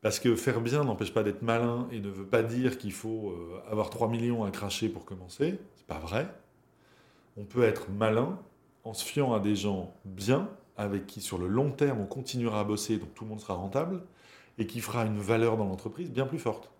[0.00, 3.30] parce que faire bien n'empêche pas d'être malin et ne veut pas dire qu'il faut
[3.30, 5.60] euh, avoir 3 millions à cracher pour commencer.
[5.76, 6.26] C'est pas vrai.
[7.36, 8.38] On peut être malin
[8.82, 10.48] en se fiant à des gens bien,
[10.78, 13.54] avec qui sur le long terme on continuera à bosser, donc tout le monde sera
[13.54, 14.02] rentable,
[14.56, 16.70] et qui fera une valeur dans l'entreprise bien plus forte.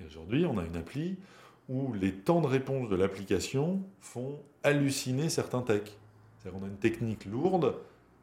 [0.00, 1.16] Et aujourd'hui, on a une appli
[1.68, 5.96] où les temps de réponse de l'application font halluciner certains techs.
[6.38, 7.76] C'est-à-dire qu'on a une technique lourde,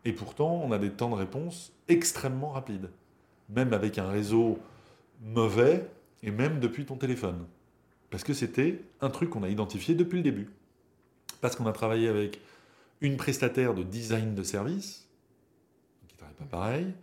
[0.05, 2.89] et pourtant on a des temps de réponse extrêmement rapides
[3.49, 4.59] même avec un réseau
[5.21, 5.89] mauvais,
[6.21, 7.45] et même depuis ton téléphone.
[8.09, 10.49] Parce que c'était un truc qu'on a identifié depuis le début.
[11.41, 12.39] Parce qu'on a travaillé avec
[13.01, 15.07] une prestataire de design de service,
[16.07, 16.93] qui ne travaille pas pareil.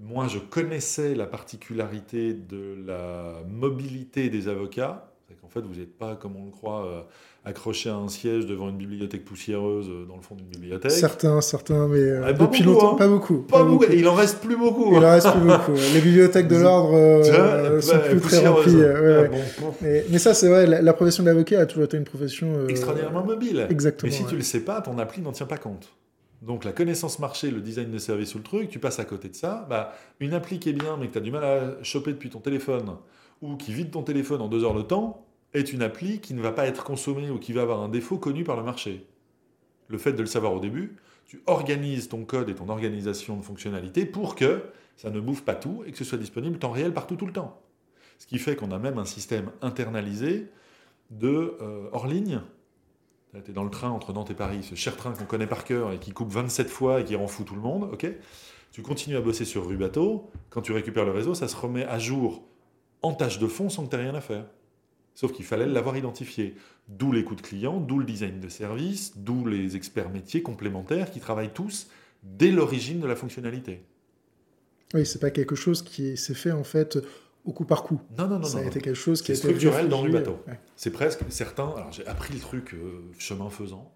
[0.00, 5.10] Moi, je connaissais la particularité de la mobilité des avocats.
[5.28, 7.00] C'est qu'en fait, vous n'êtes pas, comme on le croit, euh,
[7.46, 10.90] accroché à un siège devant une bibliothèque poussiéreuse euh, dans le fond d'une bibliothèque.
[10.90, 12.98] Certains, certains, mais euh, Ah, pas depuis beaucoup, longtemps, hein.
[12.98, 13.38] pas beaucoup.
[13.38, 14.90] Pas beaucoup, il en reste plus beaucoup.
[14.94, 15.72] Il en reste plus beaucoup.
[15.94, 18.74] Les bibliothèques de l'ordre euh, sont plus très remplies.
[18.76, 19.28] euh, ouais, Ah, ouais.
[19.60, 19.74] bon, bon.
[19.80, 22.68] Mais, mais ça, c'est vrai, la, la profession d'avocat a toujours été une profession.
[22.68, 23.66] extraordinairement mobile.
[23.70, 24.10] Exactement.
[24.10, 24.28] Mais si ouais.
[24.28, 25.88] tu le sais pas, ton appli n'en tient pas compte.
[26.42, 29.30] Donc la connaissance marché, le design de service ou le truc, tu passes à côté
[29.30, 29.66] de ça.
[29.70, 32.28] Bah, une appli qui est bien mais que tu as du mal à choper depuis
[32.28, 32.90] ton téléphone
[33.42, 36.42] ou qui vide ton téléphone en deux heures de temps est une appli qui ne
[36.42, 39.06] va pas être consommée ou qui va avoir un défaut connu par le marché.
[39.88, 43.42] Le fait de le savoir au début, tu organises ton code et ton organisation de
[43.42, 44.62] fonctionnalité pour que
[44.96, 47.32] ça ne bouffe pas tout et que ce soit disponible temps réel partout tout le
[47.32, 47.60] temps.
[48.18, 50.48] Ce qui fait qu'on a même un système internalisé
[51.10, 52.40] de euh, hors ligne
[53.42, 55.64] tu es dans le train entre Nantes et Paris, ce cher train qu'on connaît par
[55.64, 58.06] cœur et qui coupe 27 fois et qui rend fou tout le monde, ok?
[58.70, 61.84] Tu continues à bosser sur Rue Bateau, quand tu récupères le réseau, ça se remet
[61.84, 62.44] à jour
[63.04, 64.46] en tâche de fond sans que tu aies rien à faire.
[65.14, 66.56] Sauf qu'il fallait l'avoir identifié.
[66.88, 71.10] D'où les coûts de clients, d'où le design de service, d'où les experts métiers complémentaires
[71.10, 71.88] qui travaillent tous
[72.22, 73.82] dès l'origine de la fonctionnalité.
[74.92, 76.98] Oui, c'est pas quelque chose qui s'est fait en fait
[77.44, 78.00] au coup par coup.
[78.18, 78.64] Non, non, non, ça non.
[78.64, 80.38] a été quelque chose qui a C'est été structurel dans le bateau.
[80.48, 80.58] ouais.
[80.76, 81.68] C'est presque certains.
[81.76, 83.92] Alors j'ai appris le truc euh, chemin faisant.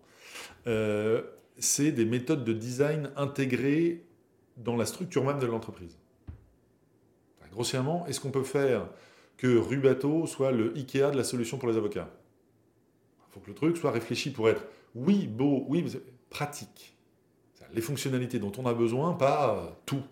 [0.66, 1.22] Euh,
[1.58, 4.04] c'est des méthodes de design intégrées
[4.56, 5.96] dans la structure même de l'entreprise.
[7.48, 8.88] Enfin, grossièrement, est-ce qu'on peut faire
[9.36, 12.10] que Rue Bateau soit le Ikea de la solution pour les avocats?
[13.28, 15.84] Il faut que le truc soit réfléchi pour être oui beau, oui
[16.30, 16.96] pratique.
[17.72, 20.02] Les fonctionnalités dont on a besoin, pas euh, tout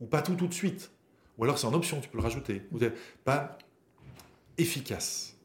[0.00, 0.92] ou pas tout tout de suite.
[1.38, 2.62] Ou alors c'est en option, tu peux le rajouter.
[3.24, 3.58] Pas
[4.58, 5.36] efficace.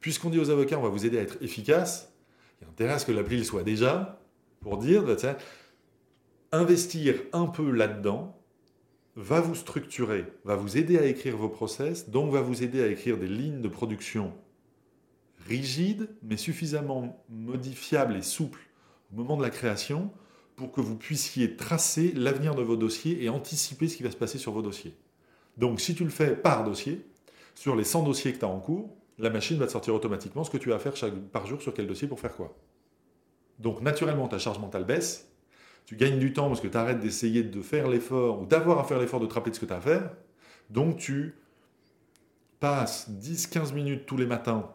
[0.00, 2.12] Puisqu'on dit aux avocats, on va vous aider à être efficace,
[2.60, 4.20] il y a intérêt à ce que l'appli soit déjà,
[4.60, 5.16] pour dire, bah,
[6.52, 8.41] investir un peu là-dedans
[9.16, 12.86] va vous structurer, va vous aider à écrire vos process, donc va vous aider à
[12.86, 14.32] écrire des lignes de production
[15.46, 18.68] rigides, mais suffisamment modifiables et souples
[19.12, 20.10] au moment de la création
[20.56, 24.16] pour que vous puissiez tracer l'avenir de vos dossiers et anticiper ce qui va se
[24.16, 24.94] passer sur vos dossiers.
[25.56, 27.06] Donc si tu le fais par dossier,
[27.54, 30.44] sur les 100 dossiers que tu as en cours, la machine va te sortir automatiquement
[30.44, 32.56] ce que tu as à faire chaque, par jour sur quel dossier pour faire quoi.
[33.58, 35.31] Donc naturellement, ta charge mentale baisse,
[35.86, 38.84] tu gagnes du temps parce que tu arrêtes d'essayer de faire l'effort ou d'avoir à
[38.84, 40.10] faire l'effort de te rappeler de ce que tu as à faire.
[40.70, 41.34] Donc tu
[42.60, 44.70] passes 10-15 minutes tous les matins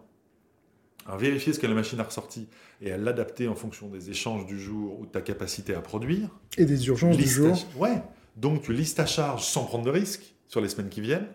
[1.07, 2.47] à vérifier ce que la machine a ressorti
[2.81, 6.29] et à l'adapter en fonction des échanges du jour ou de ta capacité à produire.
[6.57, 7.57] Et des urgences du jour.
[7.77, 8.01] Ouais.
[8.35, 11.27] Donc tu listes ta charge sans prendre de risque sur les semaines qui viennent,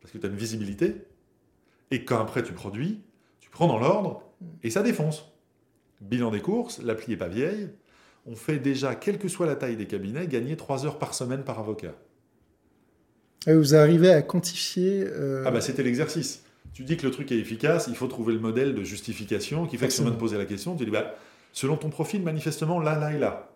[0.00, 1.04] parce que tu as une visibilité.
[1.90, 3.02] Et quand après tu produis,
[3.40, 4.22] tu prends dans l'ordre
[4.62, 5.24] et ça défonce.
[6.00, 7.70] Bilan des courses, l'appli n'est pas vieille.
[8.30, 11.42] On fait déjà, quelle que soit la taille des cabinets, gagner 3 heures par semaine
[11.44, 11.94] par avocat.
[13.46, 15.04] Et vous arrivez à quantifier.
[15.06, 16.42] euh, Ah bah c'était l'exercice.
[16.74, 19.78] Tu dis que le truc est efficace, il faut trouver le modèle de justification qui
[19.78, 21.14] fait que si on vient de poser la question, tu dis bah,
[21.52, 23.50] selon ton profil, manifestement, là, là et là.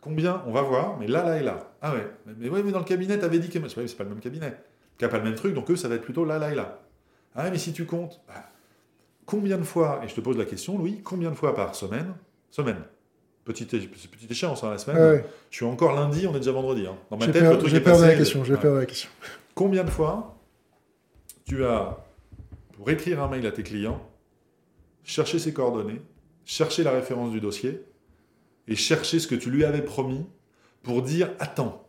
[0.00, 1.72] Combien On va voir, mais là, là et là.
[1.80, 3.58] Ah ouais, mais, mais ouais, mais dans le cabinet, t'avais dit que.
[3.68, 4.54] C'est pas le même cabinet.
[4.98, 6.54] Qui a pas le même truc, donc eux, ça va être plutôt là, là et
[6.54, 6.80] là.
[7.34, 8.50] Ah ouais, mais si tu comptes, bah,
[9.24, 12.14] combien de fois, et je te pose la question, Louis, combien de fois par semaine
[12.50, 12.82] Semaine.
[13.46, 14.96] Petite, petite échéance, hein, la semaine.
[15.00, 15.24] Ah ouais.
[15.50, 16.84] Je suis encore lundi, on est déjà vendredi.
[16.86, 16.96] hein.
[17.10, 18.02] Dans ma tête, le truc est passé.
[18.08, 18.42] la question.
[18.44, 18.74] J'ai Ouais.
[18.80, 19.08] la question.
[19.54, 20.36] Combien de fois
[21.46, 22.04] tu as,
[22.74, 24.02] pour écrire un mail à tes clients,
[25.04, 26.02] cherché ses coordonnées,
[26.44, 27.82] cherché la référence du dossier
[28.66, 30.26] et cherché ce que tu lui avais promis
[30.82, 31.86] pour dire Attends,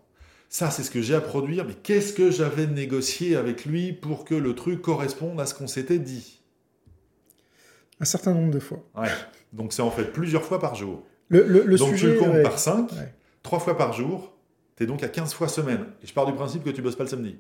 [0.50, 4.26] ça c'est ce que j'ai à produire, mais qu'est-ce que j'avais négocié avec lui pour
[4.26, 6.40] que le truc corresponde à ce qu'on s'était dit?
[8.00, 8.84] Un certain nombre de fois.
[8.96, 9.10] Ouais.
[9.54, 11.04] Donc c'est en fait plusieurs fois par jour.
[11.30, 12.08] Le, le, le donc sujet.
[12.08, 12.44] tu le comptes ouais.
[12.44, 13.14] par 5, Ouais.
[13.44, 14.34] 3 fois par jour,
[14.76, 15.86] tu es donc à 15 fois semaine.
[16.04, 17.38] Et je pars du principe que tu bosses pas le samedi.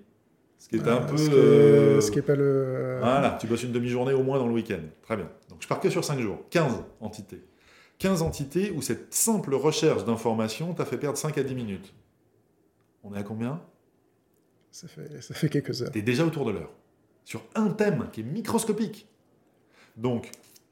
[0.59, 1.17] Ce qui est un peu.
[1.17, 2.97] Ce euh, qui est pas le.
[2.99, 4.79] Voilà, tu bosses une demi-journée au moins dans le week-end.
[5.03, 5.29] Très bien.
[5.49, 6.39] Donc je pars que sur 5 jours.
[6.49, 7.43] 15 entités.
[7.99, 11.93] 15 entités où cette simple recherche d'informations t'a fait perdre 5 à 10 minutes.
[13.03, 13.61] On est à combien?
[14.71, 15.91] Ça fait, ça fait quelques heures.
[15.91, 16.71] Tu es déjà autour de l'heure.
[17.23, 19.07] Sur un thème qui est microscopique.
[19.95, 20.29] Donc,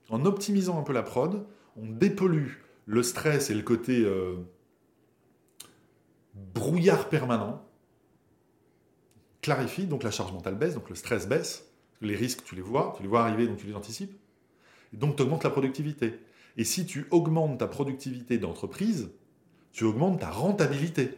[0.09, 1.45] en optimisant un peu la prod,
[1.78, 2.53] on dépollue
[2.86, 4.36] le stress et le côté euh,
[6.34, 7.66] brouillard permanent.
[9.42, 11.72] Clarifie, donc la charge mentale baisse, donc le stress baisse.
[12.02, 14.16] Les risques, tu les vois, tu les vois arriver, donc tu les anticipes.
[14.94, 16.20] Donc, tu augmentes la productivité.
[16.58, 19.10] Et si tu augmentes ta productivité d'entreprise,
[19.72, 21.18] tu augmentes ta rentabilité.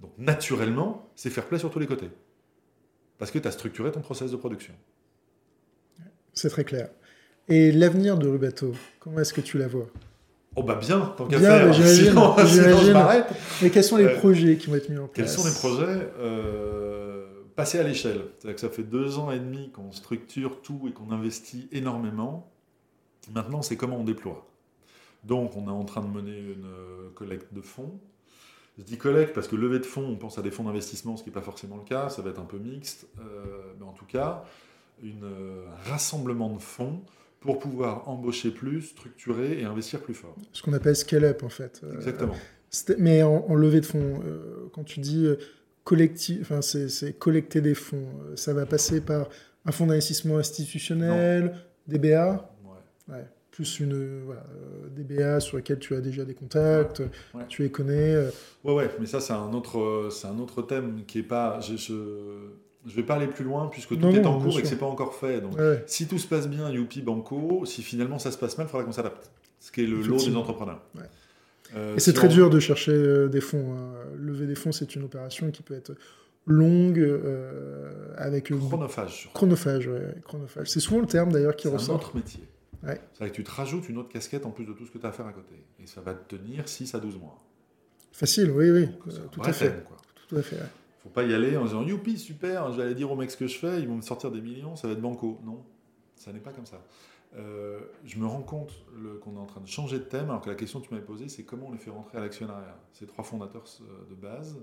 [0.00, 2.10] Donc, naturellement, c'est faire play sur tous les côtés.
[3.18, 4.74] Parce que tu as structuré ton process de production.
[6.32, 6.90] C'est très clair.
[7.48, 9.88] Et l'avenir de Rubato, comment est-ce que tu la vois?
[10.58, 11.74] Oh bah bien, tant qu'à faire.
[11.74, 13.26] Sinon, sinon, je m'arrête.
[13.62, 15.54] Mais quels sont les Euh, projets qui vont être mis en place Quels sont les
[15.54, 18.20] projets euh, Passer à l'échelle?
[18.38, 22.50] C'est-à-dire que ça fait deux ans et demi qu'on structure tout et qu'on investit énormément.
[23.32, 24.46] Maintenant, c'est comment on déploie.
[25.24, 27.98] Donc, on est en train de mener une euh, collecte de fonds.
[28.78, 31.22] Je dis collecte parce que levée de fonds, on pense à des fonds d'investissement, ce
[31.22, 32.08] qui n'est pas forcément le cas.
[32.08, 33.06] Ça va être un peu mixte.
[33.20, 33.22] Euh,
[33.78, 34.44] mais en tout cas,
[35.02, 37.00] une, un rassemblement de fonds
[37.40, 40.34] pour pouvoir embaucher plus, structurer et investir plus fort.
[40.52, 41.80] Ce qu'on appelle scale-up, en fait.
[41.84, 42.34] Euh, Exactement.
[42.98, 45.36] Mais en, en levée de fonds, euh, quand tu dis euh,
[45.84, 49.28] collectif, enfin, c'est collecter des fonds, ça va passer par
[49.64, 51.54] un fonds d'investissement institutionnel,
[51.86, 52.52] des BA,
[53.08, 53.14] Ouais.
[53.14, 57.00] ouais, plus une, voilà, euh, des BA sur lesquels tu as déjà des contacts,
[57.34, 57.44] Ouais.
[57.48, 58.16] tu les connais.
[58.64, 61.60] Ouais, ouais, mais ça, c'est un autre, un autre thème qui est pas.
[61.60, 61.94] Je, je,
[62.88, 64.68] je vais pas aller plus loin puisque tout Non, est non, en cours et que
[64.68, 65.40] c'est pas encore fait.
[65.40, 65.84] Donc, ouais.
[65.86, 67.64] si tout se passe bien, youpi banco.
[67.66, 69.30] Si finalement ça se passe mal, il faudra qu'on s'adapte.
[69.60, 70.80] Ce qui est le lot des entrepreneurs.
[70.94, 71.02] Ouais.
[71.76, 73.74] Euh, Et c'est si très on- dur de chercher euh, des fonds.
[73.76, 73.92] hein.
[74.16, 75.92] Lever des fonds, c'est une opération qui peut être
[76.46, 79.28] longue, euh, avec une Chronophage.
[79.34, 79.86] chronophage.
[79.86, 80.68] ouais, chronophage.
[80.70, 81.96] C'est souvent le terme d'ailleurs qui C'est un ressort.
[81.96, 82.42] autre métier.
[82.86, 83.00] Ouais.
[83.12, 84.98] C'est vrai que tu te rajoutes une autre casquette en plus de tout ce que
[84.98, 85.54] tu as à faire à côté.
[85.82, 87.38] Et ça va te tenir 6 à 12 mois.
[88.12, 89.66] Facile, oui, oui, Donc, euh, c'est un tout à fait.
[89.66, 89.82] thème.
[90.28, 90.56] Tout à fait.
[91.02, 93.36] Faut pas y aller en disant youpi, super, je vais aller dire aux mecs ce
[93.36, 95.38] que je fais, ils vont me sortir des millions, ça va être banco.
[95.44, 95.64] Non,
[96.16, 96.82] ça n'est pas comme ça.
[97.36, 98.72] Euh, je me rends compte
[99.22, 101.04] qu'on est en train de changer de thème, alors que la question que tu m'avais
[101.06, 102.76] posée, c'est comment on les fait rentrer à l'actionnariat.
[102.92, 104.58] Ces trois fondateurs euh, de base,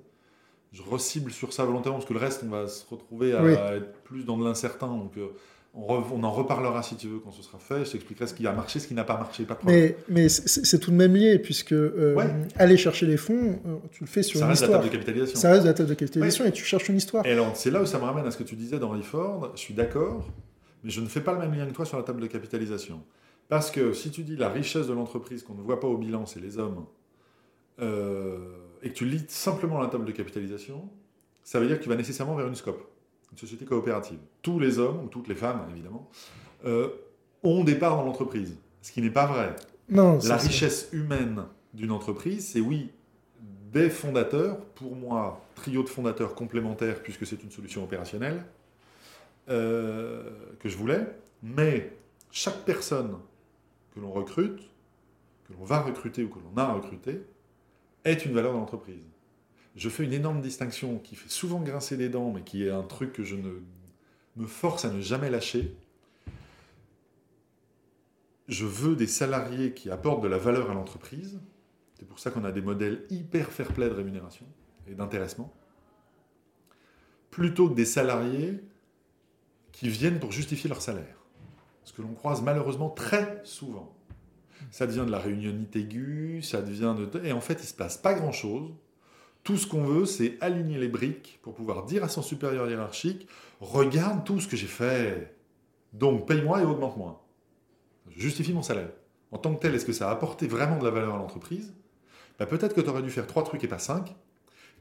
[0.71, 3.51] je recible sur ça volontairement, parce que le reste, on va se retrouver à Oui.
[3.53, 4.87] être plus dans de l'incertain.
[4.87, 5.29] Donc, euh,
[5.75, 7.83] on, re- on en reparlera si tu veux quand ce sera fait.
[7.85, 9.57] Je t'expliquerai ce qui a marché, ce qui n'a pas marché, pas.
[9.63, 12.27] Mais, mais c'est tout de même lié, puisque euh, Ouais.
[12.57, 14.81] aller chercher les fonds, euh, tu le fais sur ça une reste la histoire.
[14.81, 15.39] table de capitalisation.
[15.39, 17.25] Ça reste de la table de capitalisation et tu cherches une histoire.
[17.25, 19.51] Et alors, c'est là où ça me ramène à ce que tu disais d'Henry Ford.
[19.55, 20.27] Je suis d'accord,
[20.83, 23.01] mais je ne fais pas le même lien que toi sur la table de capitalisation.
[23.49, 26.25] Parce que si tu dis la richesse de l'entreprise qu'on ne voit pas au bilan,
[26.25, 26.85] c'est les hommes,
[27.81, 28.37] euh,
[28.81, 30.89] et que tu lis simplement la table de capitalisation,
[31.43, 32.81] ça veut dire que tu vas nécessairement vers une scope,
[33.35, 34.19] une société coopérative.
[34.41, 36.09] Tous les hommes, ou toutes les femmes évidemment,
[36.65, 36.87] euh,
[37.43, 38.57] ont des parts dans l'entreprise.
[38.81, 39.55] Ce qui n'est pas vrai.
[39.89, 42.91] Non, La richesse humaine d'une entreprise, c'est oui,
[43.73, 48.45] des fondateurs, pour moi, trio de fondateurs complémentaires, puisque c'est une solution opérationnelle,
[49.49, 50.29] euh,
[50.59, 51.05] que je voulais,
[51.43, 51.91] mais
[52.31, 53.17] chaque personne
[53.93, 54.61] que l'on recrute,
[55.47, 57.21] que l'on va recruter ou que l'on a recruté,
[58.05, 59.05] est une valeur de l'entreprise.
[59.75, 62.83] Je fais une énorme distinction qui fait souvent grincer les dents, mais qui est un
[62.83, 65.75] truc que je me force à ne jamais lâcher.
[68.47, 71.39] Je veux des salariés qui apportent de la valeur à l'entreprise.
[71.97, 74.45] C'est pour ça qu'on a des modèles hyper fair-play de rémunération
[74.87, 75.53] et d'intéressement.
[77.31, 78.61] Plutôt que des salariés
[79.71, 81.17] qui viennent pour justifier leur salaire.
[81.83, 83.93] Ce que l'on croise malheureusement très souvent.
[84.71, 87.25] Ça devient de la réunionite aiguë, ça devient de...
[87.25, 88.71] Et en fait, il ne se passe pas grand-chose.
[89.45, 93.27] Tout ce qu'on veut, c'est aligner les briques pour pouvoir dire à son supérieur hiérarchique,
[93.61, 95.35] regarde tout ce que j'ai fait.
[95.93, 97.23] Donc, paye-moi et augmente-moi.
[98.09, 98.89] Justifie mon salaire.
[99.31, 101.73] En tant que tel, est-ce que ça a apporté vraiment de la valeur à l'entreprise?
[102.39, 104.15] Bah, Peut-être que tu aurais dû faire trois trucs et pas cinq,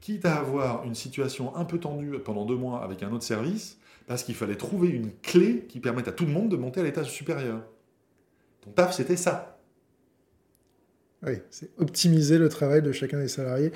[0.01, 3.77] quitte à avoir une situation un peu tendue pendant deux mois avec un autre service,
[4.07, 6.83] parce qu'il fallait trouver une clé qui permette à tout le monde de monter à
[6.83, 7.61] l'étage supérieur.
[8.61, 9.59] Ton taf, c'était ça.
[11.21, 13.71] Oui, c'est optimiser le travail de chacun des salariés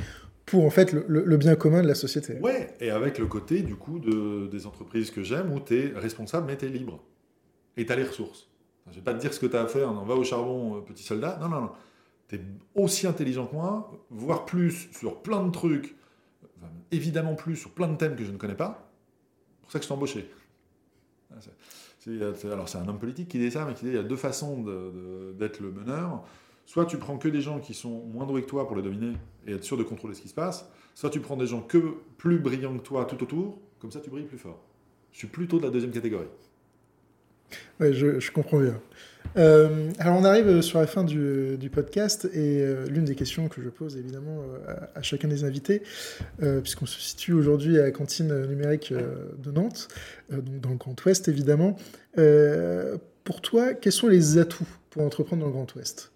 [0.49, 2.39] pour en fait le, bien commun de la société.
[2.39, 5.93] Ouais, et avec le côté du coup de, des entreprises que j'aime où tu es
[5.95, 7.03] responsable mais tu es libre.
[7.77, 8.49] Et tu as les ressources.
[8.89, 10.77] je vais pas te dire ce que tu as à faire, on va au charbon,
[10.77, 11.37] euh, petit soldat.
[11.39, 11.71] Non, non, non.
[12.27, 12.41] Tu es
[12.75, 15.95] aussi intelligent que moi, voire plus sur plein de trucs,
[16.91, 18.91] évidemment plus sur plein de thèmes que je ne connais pas.
[19.51, 20.31] C'est pour ça que je t'ai embauché.
[22.51, 24.15] alors c'est un homme politique qui dit ça, mais qui dit il y a deux
[24.15, 24.63] façons
[25.37, 26.23] d'être le meneur.
[26.69, 29.13] Soit tu prends que des gens qui sont moins doués que toi pour les dominer
[29.47, 31.95] et être sûr de contrôler ce qui se passe, soit tu prends des gens que
[32.19, 34.63] plus brillants que toi tout autour, comme ça tu brilles plus fort.
[35.11, 36.27] Je suis plutôt de la deuxième catégorie.
[37.79, 38.79] Oui, je, comprends bien.
[39.35, 43.63] Euh, alors on arrive sur la fin du, podcast et euh, l'une des questions que
[43.63, 45.81] je pose évidemment euh, à, chacun des invités,
[46.61, 49.87] puisqu'on se situe aujourd'hui à la cantine numérique de Nantes,
[50.29, 51.77] donc dans le Grand Ouest évidemment,
[53.23, 56.11] pour toi, quels sont les atouts pour entreprendre dans le Grand Ouest?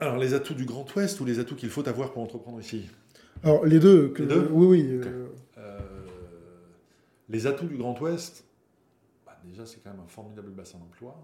[0.00, 2.88] Alors, les atouts du Grand Ouest ou les atouts qu'il faut avoir pour entreprendre ici?
[3.42, 4.12] Alors, les deux.
[4.18, 4.48] les deux?
[4.50, 4.86] Oui, oui.
[4.90, 5.26] Euh.
[5.58, 5.78] Euh,
[7.28, 8.44] les atouts du Grand Ouest,
[9.24, 11.16] bah, déjà, c'est quand même un formidable bassin d'emploi.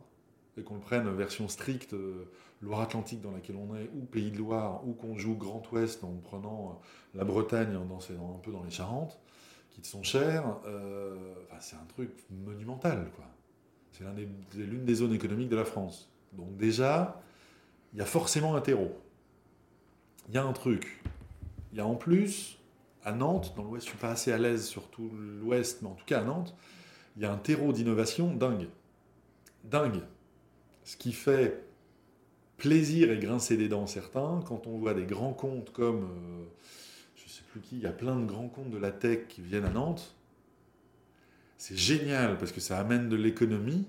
[0.57, 2.29] Et qu'on le prenne version stricte, euh,
[2.61, 6.13] Loire-Atlantique dans laquelle on est, ou Pays de Loire, ou qu'on joue Grand Ouest en
[6.23, 6.81] prenant
[7.15, 9.19] la Bretagne, en dansant un peu dans les Charentes,
[9.71, 10.45] qui te sont chères,
[11.61, 13.11] c'est un truc monumental.
[13.17, 13.25] quoi.
[13.93, 14.05] C'est
[14.57, 16.11] l'une des zones économiques de la France.
[16.33, 17.21] Donc déjà,
[17.93, 18.99] il y a forcément un terreau.
[20.29, 21.03] Il y a un truc.
[21.73, 22.59] Il y a en plus,
[23.05, 25.89] à Nantes, dans l'ouest, je ne suis pas assez à l'aise sur tout l'ouest, mais
[25.89, 26.55] en tout cas à Nantes,
[27.17, 28.69] il y a un terreau d'innovation dingue.
[29.65, 30.01] Dingue.
[30.85, 31.65] Ce qui fait
[32.57, 36.45] plaisir et grincer des dents certains quand on voit des grands comptes comme, euh,
[37.17, 39.27] je ne sais plus qui, il y a plein de grands comptes de la tech
[39.29, 40.15] qui viennent à Nantes.
[41.59, 43.87] C'est génial parce que ça amène de l'économie.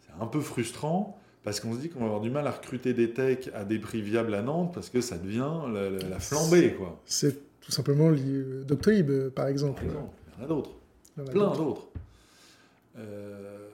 [0.00, 2.92] C'est un peu frustrant parce qu'on se dit qu'on va avoir du mal à recruter
[2.92, 5.48] des techs à des prix viables à Nantes parce que ça devient
[6.10, 6.74] la, flambée.
[6.74, 7.00] quoi.
[7.06, 8.10] C'est tout simplement
[8.66, 9.84] Doctolib, euh, par exemple.
[9.86, 10.72] Il y en a d'autres.
[11.14, 11.86] Plein d'autres.
[12.98, 13.68] Euh,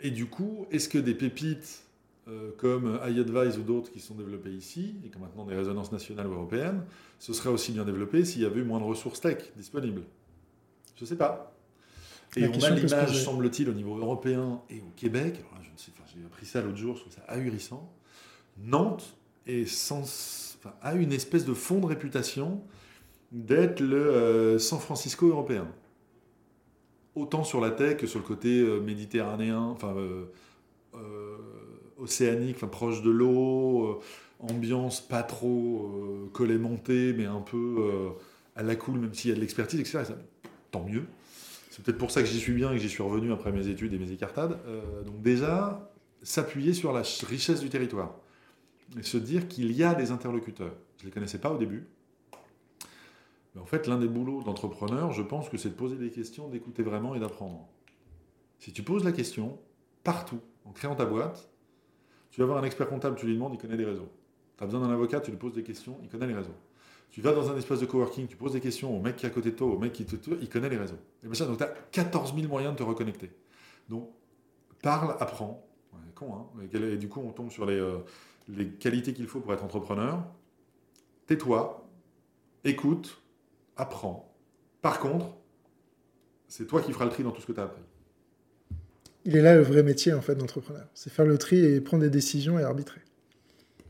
[0.00, 1.82] et du coup, est-ce que des pépites
[2.28, 5.90] euh, comme iAdvise ou d'autres qui sont développées ici, et qui ont maintenant des résonances
[5.90, 6.84] nationales ou européennes,
[7.18, 10.02] ce serait aussi bien développé s'il y avait eu moins de ressources tech disponibles?
[10.94, 11.57] Je ne sais pas.
[12.36, 15.44] Et on a l'image, semble-t-il, au niveau européen et au Québec,
[16.14, 17.92] j'ai appris ça l'autre jour, je trouve ça ahurissant.
[18.58, 19.16] Nantes
[19.46, 19.66] est
[20.82, 22.62] a une espèce de fond de réputation
[23.32, 25.68] d'être le euh, San Francisco européen.
[27.14, 31.36] Autant sur la tech que sur le côté euh, méditerranéen, enfin euh,
[31.98, 34.00] océanique, enfin proche de l'eau,
[34.40, 38.12] ambiance pas trop collée montée, mais un peu
[38.54, 40.14] à la cool, même s'il y a de l'expertise, etc.
[40.70, 41.04] tant mieux.
[41.78, 43.68] C'est peut-être pour ça que j'y suis bien et que j'y suis revenu après mes
[43.68, 44.58] études et mes écartades.
[45.06, 45.88] donc déjà,
[46.24, 48.16] s'appuyer sur la richesse du territoire
[48.98, 50.74] et se dire qu'il y a des interlocuteurs.
[50.96, 51.86] Je ne les connaissais pas au début.
[53.54, 56.48] Mais en fait, l'un des boulots d'entrepreneur, je pense que c'est de poser des questions,
[56.48, 57.68] d'écouter vraiment et d'apprendre.
[58.58, 59.56] Si tu poses la question,
[60.02, 61.48] partout, en créant ta boîte,
[62.32, 64.08] tu vas voir un expert comptable, tu lui demandes, il connaît les réseaux.
[64.56, 66.56] Tu as besoin d'un avocat, tu lui poses des questions, il connaît les réseaux.
[67.10, 69.28] Tu vas dans un espace de coworking, tu poses des questions au mec qui est
[69.28, 70.98] à côté de toi, au mec qui te il connaît les réseaux.
[71.24, 73.30] Et bien donc tu as 14 000 moyens de te reconnecter.
[73.88, 74.10] Donc,
[74.82, 75.66] parle, apprends,
[76.14, 76.68] con, hein.
[76.72, 77.98] et, du coup, on tombe sur les, euh,
[78.48, 80.22] les qualités qu'il faut pour être entrepreneur.
[81.26, 81.88] Tais-toi,
[82.64, 83.22] écoute,
[83.76, 84.34] apprends.
[84.82, 85.36] Par contre,
[86.48, 87.82] c'est toi qui feras le tri dans tout ce que tu as appris.
[89.24, 90.86] Il est là le vrai métier en fait d'entrepreneur.
[90.94, 93.00] C'est faire le tri et prendre des décisions et arbitrer.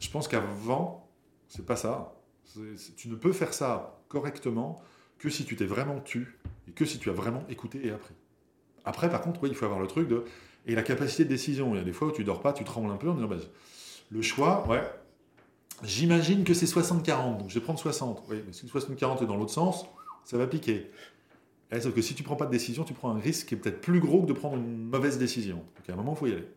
[0.01, 1.09] Je pense qu'avant,
[1.49, 2.18] c'est pas ça.
[2.97, 4.83] Tu ne peux faire ça correctement
[5.19, 6.39] que si tu t'es vraiment tu
[6.69, 8.15] et que si tu as vraiment écouté et appris.
[8.85, 10.25] Après, par contre, il faut avoir le truc de
[10.67, 11.75] et la capacité de décision.
[11.75, 13.27] Il y a des fois où tu dors pas, tu trembles un peu en disant
[13.27, 13.37] bah,
[14.11, 14.83] le choix, ouais,
[15.83, 18.25] j'imagine que c'est 60-40, donc je vais prendre 60.
[18.29, 19.87] Oui, mais si 60-40 est dans l'autre sens,
[20.25, 20.91] ça va piquer.
[21.71, 23.59] Eh, sauf que si tu prends pas de décision, tu prends un risque qui est
[23.59, 25.57] peut-être plus gros que de prendre une mauvaise décision.
[25.57, 26.49] Donc à un moment, il faut y aller.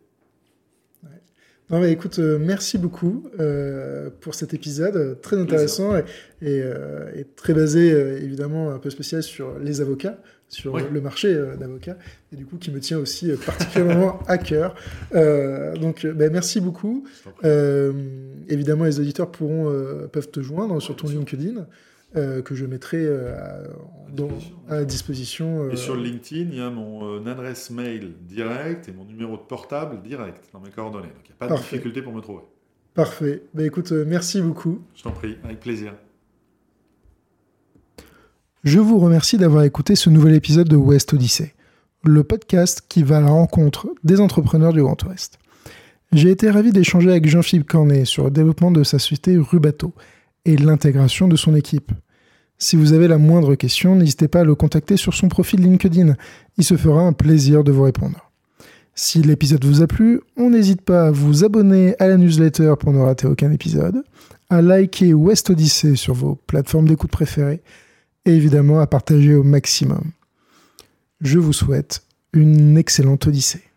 [1.71, 6.03] Non, mais écoute, euh, merci beaucoup euh, pour cet épisode très intéressant et,
[6.41, 7.91] euh, et, très basé
[8.21, 10.17] évidemment un peu spécial sur les avocats,
[10.49, 11.95] sur le marché d'avocats
[12.33, 14.75] et du coup qui me tient aussi particulièrement à cœur.
[15.13, 17.05] donc, ben, merci beaucoup.
[18.49, 19.71] évidemment, les auditeurs pourront
[20.11, 21.67] peuvent te joindre sur ton LinkedIn.
[22.17, 23.33] Euh, que je mettrai euh,
[24.67, 25.69] à, disposition.
[25.69, 29.41] et sur euh, LinkedIn, il y a mon adresse mail direct et mon numéro de
[29.41, 31.07] portable direct dans mes coordonnées.
[31.07, 32.43] Donc il n'y a pas de difficulté pour me trouver.
[32.95, 33.43] Parfait.
[33.53, 34.81] Bah, écoute, merci beaucoup.
[34.93, 35.93] Je t'en prie, avec plaisir.
[38.65, 41.53] Je vous remercie d'avoir écouté ce nouvel épisode de West Odyssey,
[42.03, 45.39] le podcast qui va à la rencontre des entrepreneurs du Grand Ouest.
[46.11, 49.93] J'ai été ravi d'échanger avec Jean-Philippe Cornet sur le développement de sa société Rubato
[50.45, 51.91] et l'intégration de son équipe.
[52.57, 56.15] Si vous avez la moindre question, n'hésitez pas à le contacter sur son profil LinkedIn.
[56.57, 58.31] Il se fera un plaisir de vous répondre.
[58.93, 62.93] Si l'épisode vous a plu, on n'hésite pas à vous abonner à la newsletter pour
[62.93, 64.03] ne rater aucun épisode,
[64.49, 67.63] à liker West Odyssey sur vos plateformes d'écoute préférées
[68.25, 70.11] et évidemment à partager au maximum.
[71.21, 73.70] Je vous souhaite une excellente Odyssée.